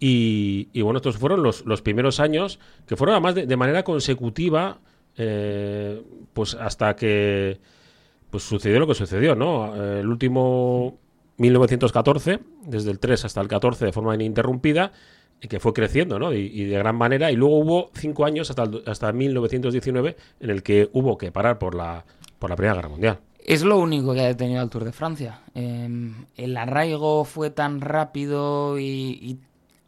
Y, 0.00 0.68
y 0.72 0.82
bueno, 0.82 0.96
estos 0.98 1.16
fueron 1.16 1.42
los, 1.44 1.64
los 1.64 1.80
primeros 1.80 2.18
años 2.20 2.58
que 2.86 2.96
fueron 2.96 3.14
además 3.14 3.36
de, 3.36 3.46
de 3.46 3.56
manera 3.56 3.84
consecutiva, 3.84 4.80
eh, 5.16 6.02
pues 6.32 6.54
hasta 6.54 6.96
que 6.96 7.60
pues 8.30 8.42
sucedió 8.42 8.80
lo 8.80 8.86
que 8.88 8.94
sucedió, 8.94 9.34
¿no? 9.36 9.74
El 9.76 10.08
último 10.08 10.98
1914, 11.36 12.40
desde 12.66 12.90
el 12.90 12.98
3 12.98 13.24
hasta 13.24 13.40
el 13.40 13.48
14 13.48 13.84
de 13.84 13.92
forma 13.92 14.14
ininterrumpida, 14.14 14.92
y 15.42 15.48
que 15.48 15.58
fue 15.60 15.72
creciendo, 15.72 16.18
¿no? 16.20 16.32
Y, 16.32 16.38
y 16.46 16.64
de 16.66 16.78
gran 16.78 16.94
manera. 16.96 17.30
Y 17.32 17.36
luego 17.36 17.58
hubo 17.58 17.90
cinco 17.94 18.24
años 18.24 18.48
hasta, 18.48 18.62
el- 18.62 18.82
hasta 18.86 19.12
1919 19.12 20.16
en 20.40 20.50
el 20.50 20.62
que 20.62 20.88
hubo 20.92 21.18
que 21.18 21.32
parar 21.32 21.58
por 21.58 21.74
la, 21.74 22.04
por 22.38 22.48
la 22.48 22.56
Primera 22.56 22.76
Guerra 22.76 22.88
Mundial. 22.88 23.18
Es 23.44 23.62
lo 23.64 23.76
único 23.78 24.14
que 24.14 24.20
ha 24.20 24.26
detenido 24.26 24.60
al 24.60 24.70
Tour 24.70 24.84
de 24.84 24.92
Francia. 24.92 25.40
Eh, 25.54 26.12
el 26.36 26.56
arraigo 26.56 27.24
fue 27.24 27.50
tan 27.50 27.80
rápido 27.80 28.78
y, 28.78 28.84
y 29.20 29.38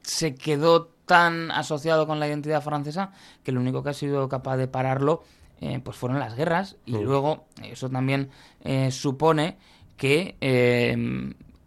se 0.02 0.34
quedó 0.34 0.86
tan 1.06 1.50
asociado 1.52 2.06
con 2.06 2.18
la 2.18 2.26
identidad 2.26 2.62
francesa 2.62 3.12
que 3.44 3.52
lo 3.52 3.60
único 3.60 3.82
que 3.84 3.90
ha 3.90 3.94
sido 3.94 4.28
capaz 4.28 4.56
de 4.56 4.66
pararlo 4.68 5.22
eh, 5.60 5.78
pues 5.84 5.96
fueron 5.96 6.18
las 6.18 6.34
guerras 6.34 6.76
y 6.84 6.94
Mm. 6.94 7.02
luego 7.04 7.44
eso 7.62 7.88
también 7.90 8.30
eh, 8.64 8.90
supone 8.90 9.56
que 9.96 10.34
eh, 10.40 10.96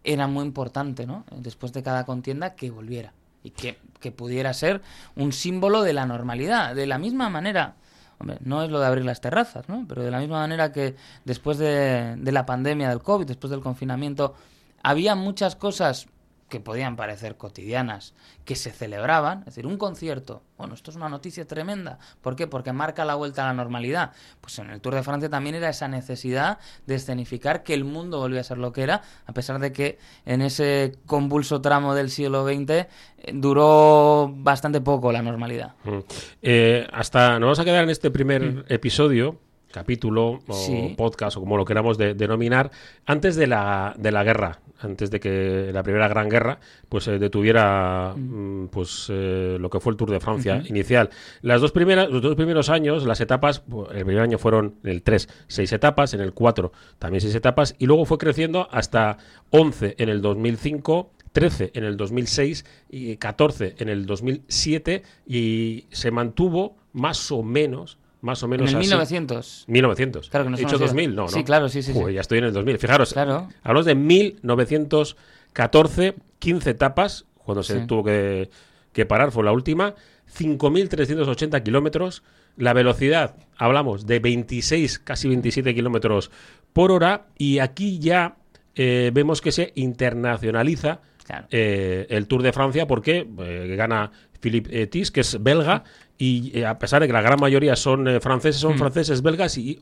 era 0.04 0.28
muy 0.28 0.44
importante 0.46 1.06
¿no? 1.06 1.24
después 1.36 1.72
de 1.72 1.84
cada 1.84 2.06
contienda 2.06 2.56
que 2.56 2.70
volviera 2.72 3.14
y 3.44 3.52
que, 3.52 3.78
que 4.00 4.12
pudiera 4.12 4.54
ser 4.54 4.82
un 5.16 5.32
símbolo 5.32 5.84
de 5.84 5.94
la 5.94 6.06
normalidad 6.06 6.76
de 6.76 6.88
la 6.88 6.98
misma 6.98 7.30
manera 7.30 7.76
Hombre, 8.20 8.38
no 8.42 8.64
es 8.64 8.72
lo 8.72 8.80
de 8.80 8.88
abrir 8.88 9.06
las 9.06 9.22
terrazas, 9.22 9.70
¿no? 9.70 9.86
Pero 9.88 10.02
de 10.02 10.10
la 10.10 10.20
misma 10.20 10.40
manera 10.40 10.72
que 10.72 10.96
después 11.24 11.60
de, 11.60 12.16
de 12.18 12.32
la 12.32 12.48
pandemia 12.48 12.90
del 12.90 13.02
COVID, 13.04 13.28
después 13.28 13.52
del 13.52 13.62
confinamiento, 13.62 14.34
había 14.82 15.14
muchas 15.14 15.56
cosas 15.56 16.08
que 16.50 16.60
podían 16.60 16.96
parecer 16.96 17.36
cotidianas, 17.36 18.14
que 18.46 18.56
se 18.56 18.72
celebraban, 18.72 19.40
es 19.40 19.46
decir, 19.46 19.68
un 19.68 19.78
concierto. 19.78 20.44
Bueno, 20.58 20.74
esto 20.74 20.92
es 20.92 20.98
una 20.98 21.10
noticia 21.10 21.46
tremenda. 21.46 22.00
¿Por 22.22 22.36
qué? 22.36 22.48
Porque 22.48 22.72
marca 22.72 23.06
la 23.06 23.16
vuelta 23.16 23.44
a 23.44 23.48
la 23.48 23.54
normalidad. 23.54 24.14
Pues 24.42 24.58
en 24.60 24.70
el 24.70 24.82
Tour 24.82 24.96
de 24.96 25.04
Francia 25.04 25.30
también 25.30 25.56
era 25.56 25.70
esa 25.70 25.88
necesidad 25.88 26.58
de 26.86 26.96
escenificar 26.96 27.64
que 27.64 27.74
el 27.74 27.84
mundo 27.84 28.20
volvía 28.20 28.42
a 28.42 28.44
ser 28.44 28.58
lo 28.58 28.72
que 28.72 28.84
era, 28.84 29.02
a 29.26 29.34
pesar 29.34 29.60
de 29.60 29.72
que 29.72 30.00
en 30.26 30.42
ese 30.42 30.96
convulso 31.06 31.62
tramo 31.62 31.94
del 31.94 32.10
siglo 32.10 32.46
XX 32.46 32.70
eh, 32.70 32.88
duró 33.34 34.34
bastante 34.34 34.82
poco 34.82 35.12
la 35.12 35.22
normalidad. 35.22 35.76
Mm. 35.84 36.00
Eh, 36.42 36.88
hasta 36.92 37.40
nos 37.40 37.48
vamos 37.48 37.60
a 37.60 37.66
quedar 37.66 37.84
en 37.84 37.90
este 37.90 38.10
primer 38.10 38.66
episodio, 38.70 39.40
capítulo 39.72 40.40
o 40.48 40.54
Sí. 40.54 40.94
podcast 40.98 41.38
o 41.38 41.40
como 41.42 41.58
lo 41.58 41.66
queramos 41.66 41.98
de- 41.98 42.14
denominar, 42.14 42.72
antes 43.06 43.36
de 43.36 43.48
la, 43.48 43.94
de 43.98 44.12
la 44.12 44.24
guerra, 44.24 44.60
antes 44.80 45.10
de 45.12 45.20
que 45.20 45.72
la 45.74 45.82
primera 45.84 46.08
gran 46.08 46.30
guerra 46.30 46.60
pues 46.90 47.08
eh, 47.08 47.18
detuviera 47.20 48.14
mm, 48.16 48.68
pues 48.68 49.08
eh, 49.10 49.58
lo 49.60 49.70
que 49.70 49.80
fue 49.80 49.92
el 49.92 49.98
Tour 49.98 50.12
de 50.12 50.20
Francia 50.20 50.62
inicial. 50.68 51.10
Las 51.42 51.62
dos 51.62 51.72
primeras, 51.72 52.10
los 52.10 52.22
dos 52.22 52.36
primeros 52.36 52.70
años, 52.70 53.06
las 53.06 53.20
etapas, 53.22 53.64
el 53.94 54.06
primer 54.06 54.20
año 54.20 54.38
fueron 54.38 54.76
en 54.84 54.90
el 54.92 55.02
3, 55.04 55.28
seis 55.48 55.72
etapas, 55.74 56.14
en 56.14 56.22
el 56.22 56.34
4 56.34 56.72
también 57.00 57.22
seis 57.22 57.36
etapas, 57.36 57.76
y 57.80 57.86
luego 57.88 58.06
fue 58.06 58.18
creciendo 58.18 58.68
hasta 58.72 59.18
11 59.52 59.96
en 59.98 60.10
el 60.10 60.22
2005. 60.22 61.12
13 61.34 61.70
en 61.76 61.84
el 61.84 61.98
2006 61.98 62.66
y 62.90 63.18
14 63.18 63.76
en 63.78 63.90
el 63.90 64.08
2007 64.08 65.04
y 65.28 65.86
se 65.92 66.10
mantuvo 66.10 66.78
más 66.94 67.32
o 67.32 67.44
menos 67.44 67.97
más 68.22 68.42
o 68.44 68.48
En 68.48 68.52
menos 68.52 68.70
el 68.72 68.78
así. 68.78 68.86
1900. 68.88 69.66
1900. 69.68 70.30
Claro 70.30 70.46
que 70.46 70.50
nos 70.52 70.60
He 70.60 70.64
dicho 70.64 70.76
hemos 70.78 70.82
ido. 70.82 70.88
2000, 70.90 71.16
no, 71.16 71.22
¿no? 71.24 71.28
Sí, 71.30 71.44
claro, 71.44 71.70
sí, 71.70 71.82
sí, 71.82 71.94
sí. 71.94 72.00
Joder, 72.00 72.16
ya 72.16 72.22
estoy 72.22 72.38
en 72.40 72.44
el 72.46 72.54
2000. 72.54 72.78
Fijaros, 72.80 73.14
Claro. 73.14 73.48
hablamos 73.64 73.86
de 73.86 73.96
1914, 73.96 76.16
15 76.40 76.70
etapas, 76.70 77.26
cuando 77.44 77.64
se 77.64 77.82
Sí. 77.82 77.88
tuvo 77.88 78.04
que, 78.04 78.50
que 78.94 79.06
parar, 79.06 79.32
fue 79.32 79.44
la 79.44 79.52
última, 79.52 79.96
5.380 80.28 81.64
kilómetros, 81.64 82.24
la 82.58 82.74
velocidad, 82.74 83.36
hablamos 83.58 84.06
de 84.06 84.20
26, 84.20 85.00
casi 85.00 85.28
27 85.30 85.74
kilómetros 85.74 86.30
por 86.74 86.92
hora, 86.92 87.28
y 87.38 87.60
aquí 87.60 88.00
ya 88.00 88.36
eh, 88.76 89.12
vemos 89.14 89.42
que 89.42 89.52
se 89.52 89.72
internacionaliza 89.76 91.02
Claro. 91.26 91.48
eh, 91.52 92.06
el 92.10 92.28
Tour 92.28 92.42
de 92.44 92.54
Francia 92.54 92.88
porque 92.88 93.28
eh, 93.40 93.76
gana 93.78 94.12
Philippe 94.40 94.88
Tis, 94.88 95.12
que 95.12 95.20
es 95.22 95.42
belga, 95.44 95.84
y 96.18 96.58
eh, 96.58 96.66
a 96.66 96.78
pesar 96.80 97.02
de 97.02 97.08
que 97.08 97.14
la 97.14 97.22
gran 97.22 97.40
mayoría 97.40 97.76
son 97.76 98.08
eh, 98.08 98.20
franceses, 98.20 98.60
son 98.62 98.76
Mm. 98.76 98.80
franceses, 98.80 99.22
belgas 99.22 99.58
y... 99.58 99.82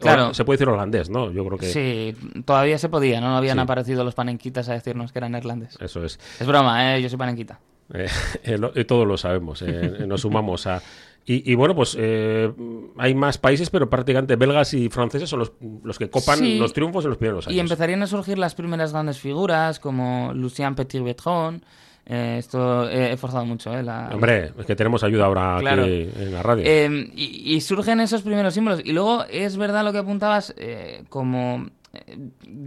Claro. 0.00 0.22
ahora 0.22 0.34
se 0.34 0.46
puede 0.46 0.56
decir 0.56 0.68
holandés, 0.70 1.10
¿no? 1.10 1.30
Yo 1.30 1.44
creo 1.44 1.58
que 1.58 1.66
Sí, 1.66 2.42
todavía 2.46 2.78
se 2.78 2.88
podía, 2.88 3.20
¿no? 3.20 3.36
Habían 3.36 3.58
Sí. 3.58 3.62
aparecido 3.62 4.02
los 4.02 4.14
panenquitas 4.14 4.66
a 4.70 4.72
decirnos 4.72 5.12
que 5.12 5.18
eran 5.18 5.32
neerlandeses. 5.32 5.78
eso 5.80 6.02
es. 6.04 6.18
Es 6.40 6.46
broma, 6.46 6.96
¿eh? 6.96 7.02
Yo 7.02 7.08
soy 7.10 7.18
panenquita. 7.18 7.60
Eh, 7.92 8.06
eh, 8.44 8.56
lo- 8.56 8.72
eh, 8.74 8.84
todos 8.86 9.06
lo 9.06 9.18
sabemos, 9.18 9.62
nos 10.06 10.22
sumamos 10.22 10.66
a 10.66 10.80
Y, 11.26 11.54
bueno, 11.54 11.76
pues 11.76 11.96
eh, 12.00 12.50
hay 12.96 13.14
más 13.14 13.36
países, 13.38 13.68
pero 13.70 13.88
prácticamente 13.90 14.34
belgas 14.36 14.72
y 14.74 14.88
franceses 14.88 15.28
son 15.28 15.40
los, 15.40 15.52
los 15.84 15.96
que 15.98 16.08
copan 16.10 16.58
los 16.58 16.72
triunfos 16.72 17.04
en 17.04 17.10
los 17.10 17.18
primeros 17.18 17.46
años. 17.46 17.56
Y 17.56 17.60
empezarían 17.60 18.02
a 18.02 18.06
surgir 18.08 18.36
las 18.38 18.54
primeras 18.56 18.92
grandes 18.92 19.18
figuras 19.20 19.78
como 19.78 20.32
Lucien 20.34 20.74
Petit-Bertrand. 20.74 21.62
Eh, 22.06 22.36
esto 22.38 22.88
he 22.88 23.16
forzado 23.16 23.44
mucho, 23.44 23.72
¿eh? 23.72 23.84
Hombre, 24.12 24.52
es 24.58 24.66
que 24.66 24.74
tenemos 24.74 25.04
ayuda 25.04 25.26
ahora 25.26 25.58
aquí 25.58 25.66
en 25.66 26.32
la 26.32 26.42
radio. 26.42 26.64
Eh, 26.66 27.10
y, 27.14 27.60
surgen 27.60 28.00
esos 28.00 28.22
primeros 28.22 28.54
símbolos. 28.54 28.80
Y 28.84 28.92
luego 28.92 29.24
es 29.24 29.56
verdad 29.56 29.84
lo 29.84 29.92
que 29.92 29.98
apuntabas, 29.98 30.52
eh, 30.56 31.04
como 31.08 31.66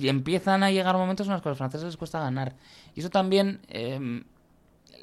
empiezan 0.01 0.63
a 0.63 0.71
llegar 0.71 0.95
momentos 0.95 1.27
en 1.27 1.33
los 1.33 1.41
que 1.41 1.49
a 1.49 1.51
los 1.51 1.57
franceses 1.57 1.85
les 1.85 1.97
cuesta 1.97 2.19
ganar. 2.19 2.53
Y 2.95 3.01
eso 3.01 3.09
también 3.09 3.59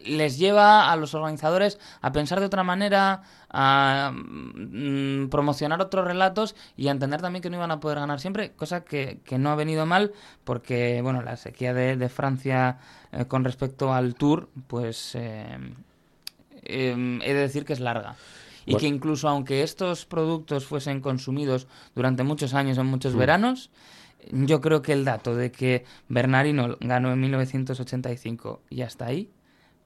les 0.04 0.38
lleva 0.38 0.90
a 0.90 0.96
los 0.96 1.14
organizadores 1.14 1.78
a 2.00 2.12
pensar 2.12 2.40
de 2.40 2.46
otra 2.46 2.62
manera, 2.62 3.22
a 3.50 4.12
mm, 4.14 5.28
promocionar 5.28 5.80
otros 5.80 6.04
relatos 6.04 6.54
y 6.76 6.88
a 6.88 6.90
entender 6.90 7.20
también 7.20 7.42
que 7.42 7.50
no 7.50 7.56
iban 7.56 7.70
a 7.70 7.80
poder 7.80 7.98
ganar 7.98 8.20
siempre, 8.20 8.52
cosa 8.52 8.84
que, 8.84 9.20
no 9.38 9.50
ha 9.50 9.54
venido 9.54 9.86
mal 9.86 10.12
porque, 10.44 11.00
bueno, 11.02 11.22
la 11.22 11.36
sequía 11.36 11.74
de, 11.74 12.08
Francia 12.08 12.78
eh, 13.12 13.26
con 13.26 13.44
respecto 13.44 13.92
al 13.92 14.14
Tour, 14.14 14.48
pues 14.66 15.14
eh, 15.14 15.58
em, 16.62 17.20
he 17.22 17.34
de 17.34 17.40
decir 17.40 17.64
que 17.64 17.72
es 17.72 17.80
larga. 17.80 18.16
Y 18.66 18.76
que 18.76 18.86
incluso 18.86 19.28
aunque 19.28 19.62
estos 19.62 20.04
productos 20.04 20.64
fuesen 20.64 21.00
consumidos 21.00 21.66
durante 21.94 22.22
muchos 22.22 22.54
años 22.54 22.78
en 22.78 22.86
muchos 22.86 23.14
mm. 23.14 23.18
veranos, 23.18 23.70
yo 24.30 24.60
creo 24.60 24.82
que 24.82 24.92
el 24.92 25.04
dato 25.04 25.34
de 25.34 25.50
que 25.50 25.84
Bernardino 26.08 26.76
ganó 26.80 27.12
en 27.12 27.20
1985 27.20 28.62
y 28.68 28.82
hasta 28.82 29.06
ahí, 29.06 29.30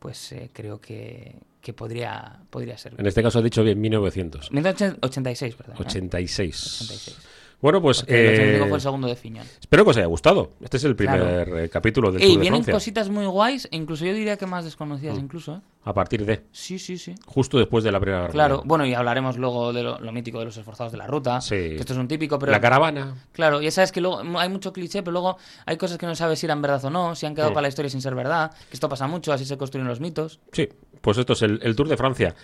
pues 0.05 0.33
eh, 0.33 0.51
creo 0.53 0.83
que, 0.83 1.41
podría, 1.75 2.43
podría 2.51 2.77
ser. 2.77 2.95
En 2.99 3.07
este 3.07 3.23
caso 3.23 3.39
has 3.39 3.45
dicho 3.45 3.65
bien 3.65 3.81
1900. 3.81 4.53
1986, 4.53 5.55
perdón. 5.55 5.77
86. 5.79 6.83
86. 6.83 7.17
Bueno, 7.61 7.81
pues. 7.81 8.05
Eh, 8.07 8.63
fue 8.69 8.77
el 8.77 8.81
segundo 8.81 9.09
de 9.09 9.17
Fiñón. 9.17 9.47
Espero 9.61 9.85
que 9.85 9.91
os 9.91 9.97
haya 9.97 10.07
gustado. 10.07 10.51
Este 10.63 10.77
es 10.77 10.85
el 10.85 10.97
primer 10.97 11.49
eh, 11.49 11.69
capítulo 11.69 12.13
del 12.13 12.21
Tour 12.21 12.33
de 12.33 12.39
vienen 12.39 12.65
cositas 12.65 13.09
muy 13.09 13.27
guays, 13.27 13.69
e 13.71 13.77
incluso 13.77 14.05
yo 14.05 14.13
diría 14.13 14.37
que 14.37 14.47
más 14.47 14.65
desconocidas, 14.65 15.17
mm. 15.17 15.21
incluso. 15.21 15.55
¿eh? 15.57 15.61
A 15.85 15.93
partir 15.93 16.25
de. 16.25 16.45
Sí, 16.53 16.79
sí, 16.79 16.97
sí. 16.99 17.15
Justo 17.27 17.59
después 17.59 17.85
de 17.85 17.93
la 17.93 18.01
primera 18.01 18.29
Claro, 18.29 18.63
bueno, 18.65 18.87
y 18.87 18.95
hablaremos 18.95 19.37
luego 19.37 19.73
de 19.73 19.83
lo, 19.83 20.13
mítico 20.13 20.39
de 20.39 20.47
los 20.47 20.57
esforzados 20.57 20.93
de 20.93 20.99
la 20.99 21.07
ruta. 21.07 21.41
Sí. 21.41 21.55
Que 21.55 21.77
esto 21.77 21.93
es 21.93 21.99
un 21.99 22.09
típico, 22.09 22.39
pero. 22.39 22.53
La 22.53 22.61
caravana. 22.61 23.15
Claro, 23.33 23.61
ya 23.61 23.71
sabes 23.71 23.93
que 23.93 24.01
luego 24.01 24.23
hay 24.39 24.49
mucho 24.49 24.73
cliché, 24.73 25.03
pero 25.03 25.13
luego 25.13 25.37
hay 25.67 25.77
cosas 25.77 25.99
que 25.99 26.07
no 26.07 26.15
sabes 26.15 26.39
si 26.39 26.47
eran 26.47 26.63
verdad 26.63 26.85
o 26.85 26.91
no, 26.91 27.15
si 27.15 27.27
han 27.27 27.35
quedado 27.35 27.51
mm. 27.51 27.55
para 27.55 27.63
la 27.63 27.69
historia 27.69 27.91
sin 27.91 28.01
ser 28.01 28.15
verdad. 28.15 28.53
Que 28.53 28.75
esto 28.75 28.89
pasa 28.89 29.07
mucho, 29.07 29.33
así 29.33 29.45
se 29.45 29.57
construyen 29.59 29.87
los 29.87 30.01
mitos. 30.01 30.41
Sí, 30.53 30.69
pues 31.01 31.19
esto 31.19 31.35
es 31.35 31.43
el, 31.43 31.77
Tour 31.77 31.89
de 31.89 31.97
Francia. 31.97 32.35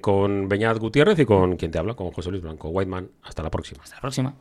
Con 0.00 0.48
Beñat 0.48 0.78
Gutiérrez 0.78 1.18
y 1.18 1.24
con 1.24 1.56
quien 1.56 1.70
te 1.70 1.78
habla, 1.78 1.94
con 1.94 2.10
José 2.10 2.30
Luis 2.30 2.42
Blanco. 2.42 2.68
Whiteman, 2.68 3.10
hasta 3.22 3.42
la 3.42 3.50
próxima. 3.50 3.82
Hasta 3.82 3.96
la 3.96 4.00
próxima. 4.00 4.34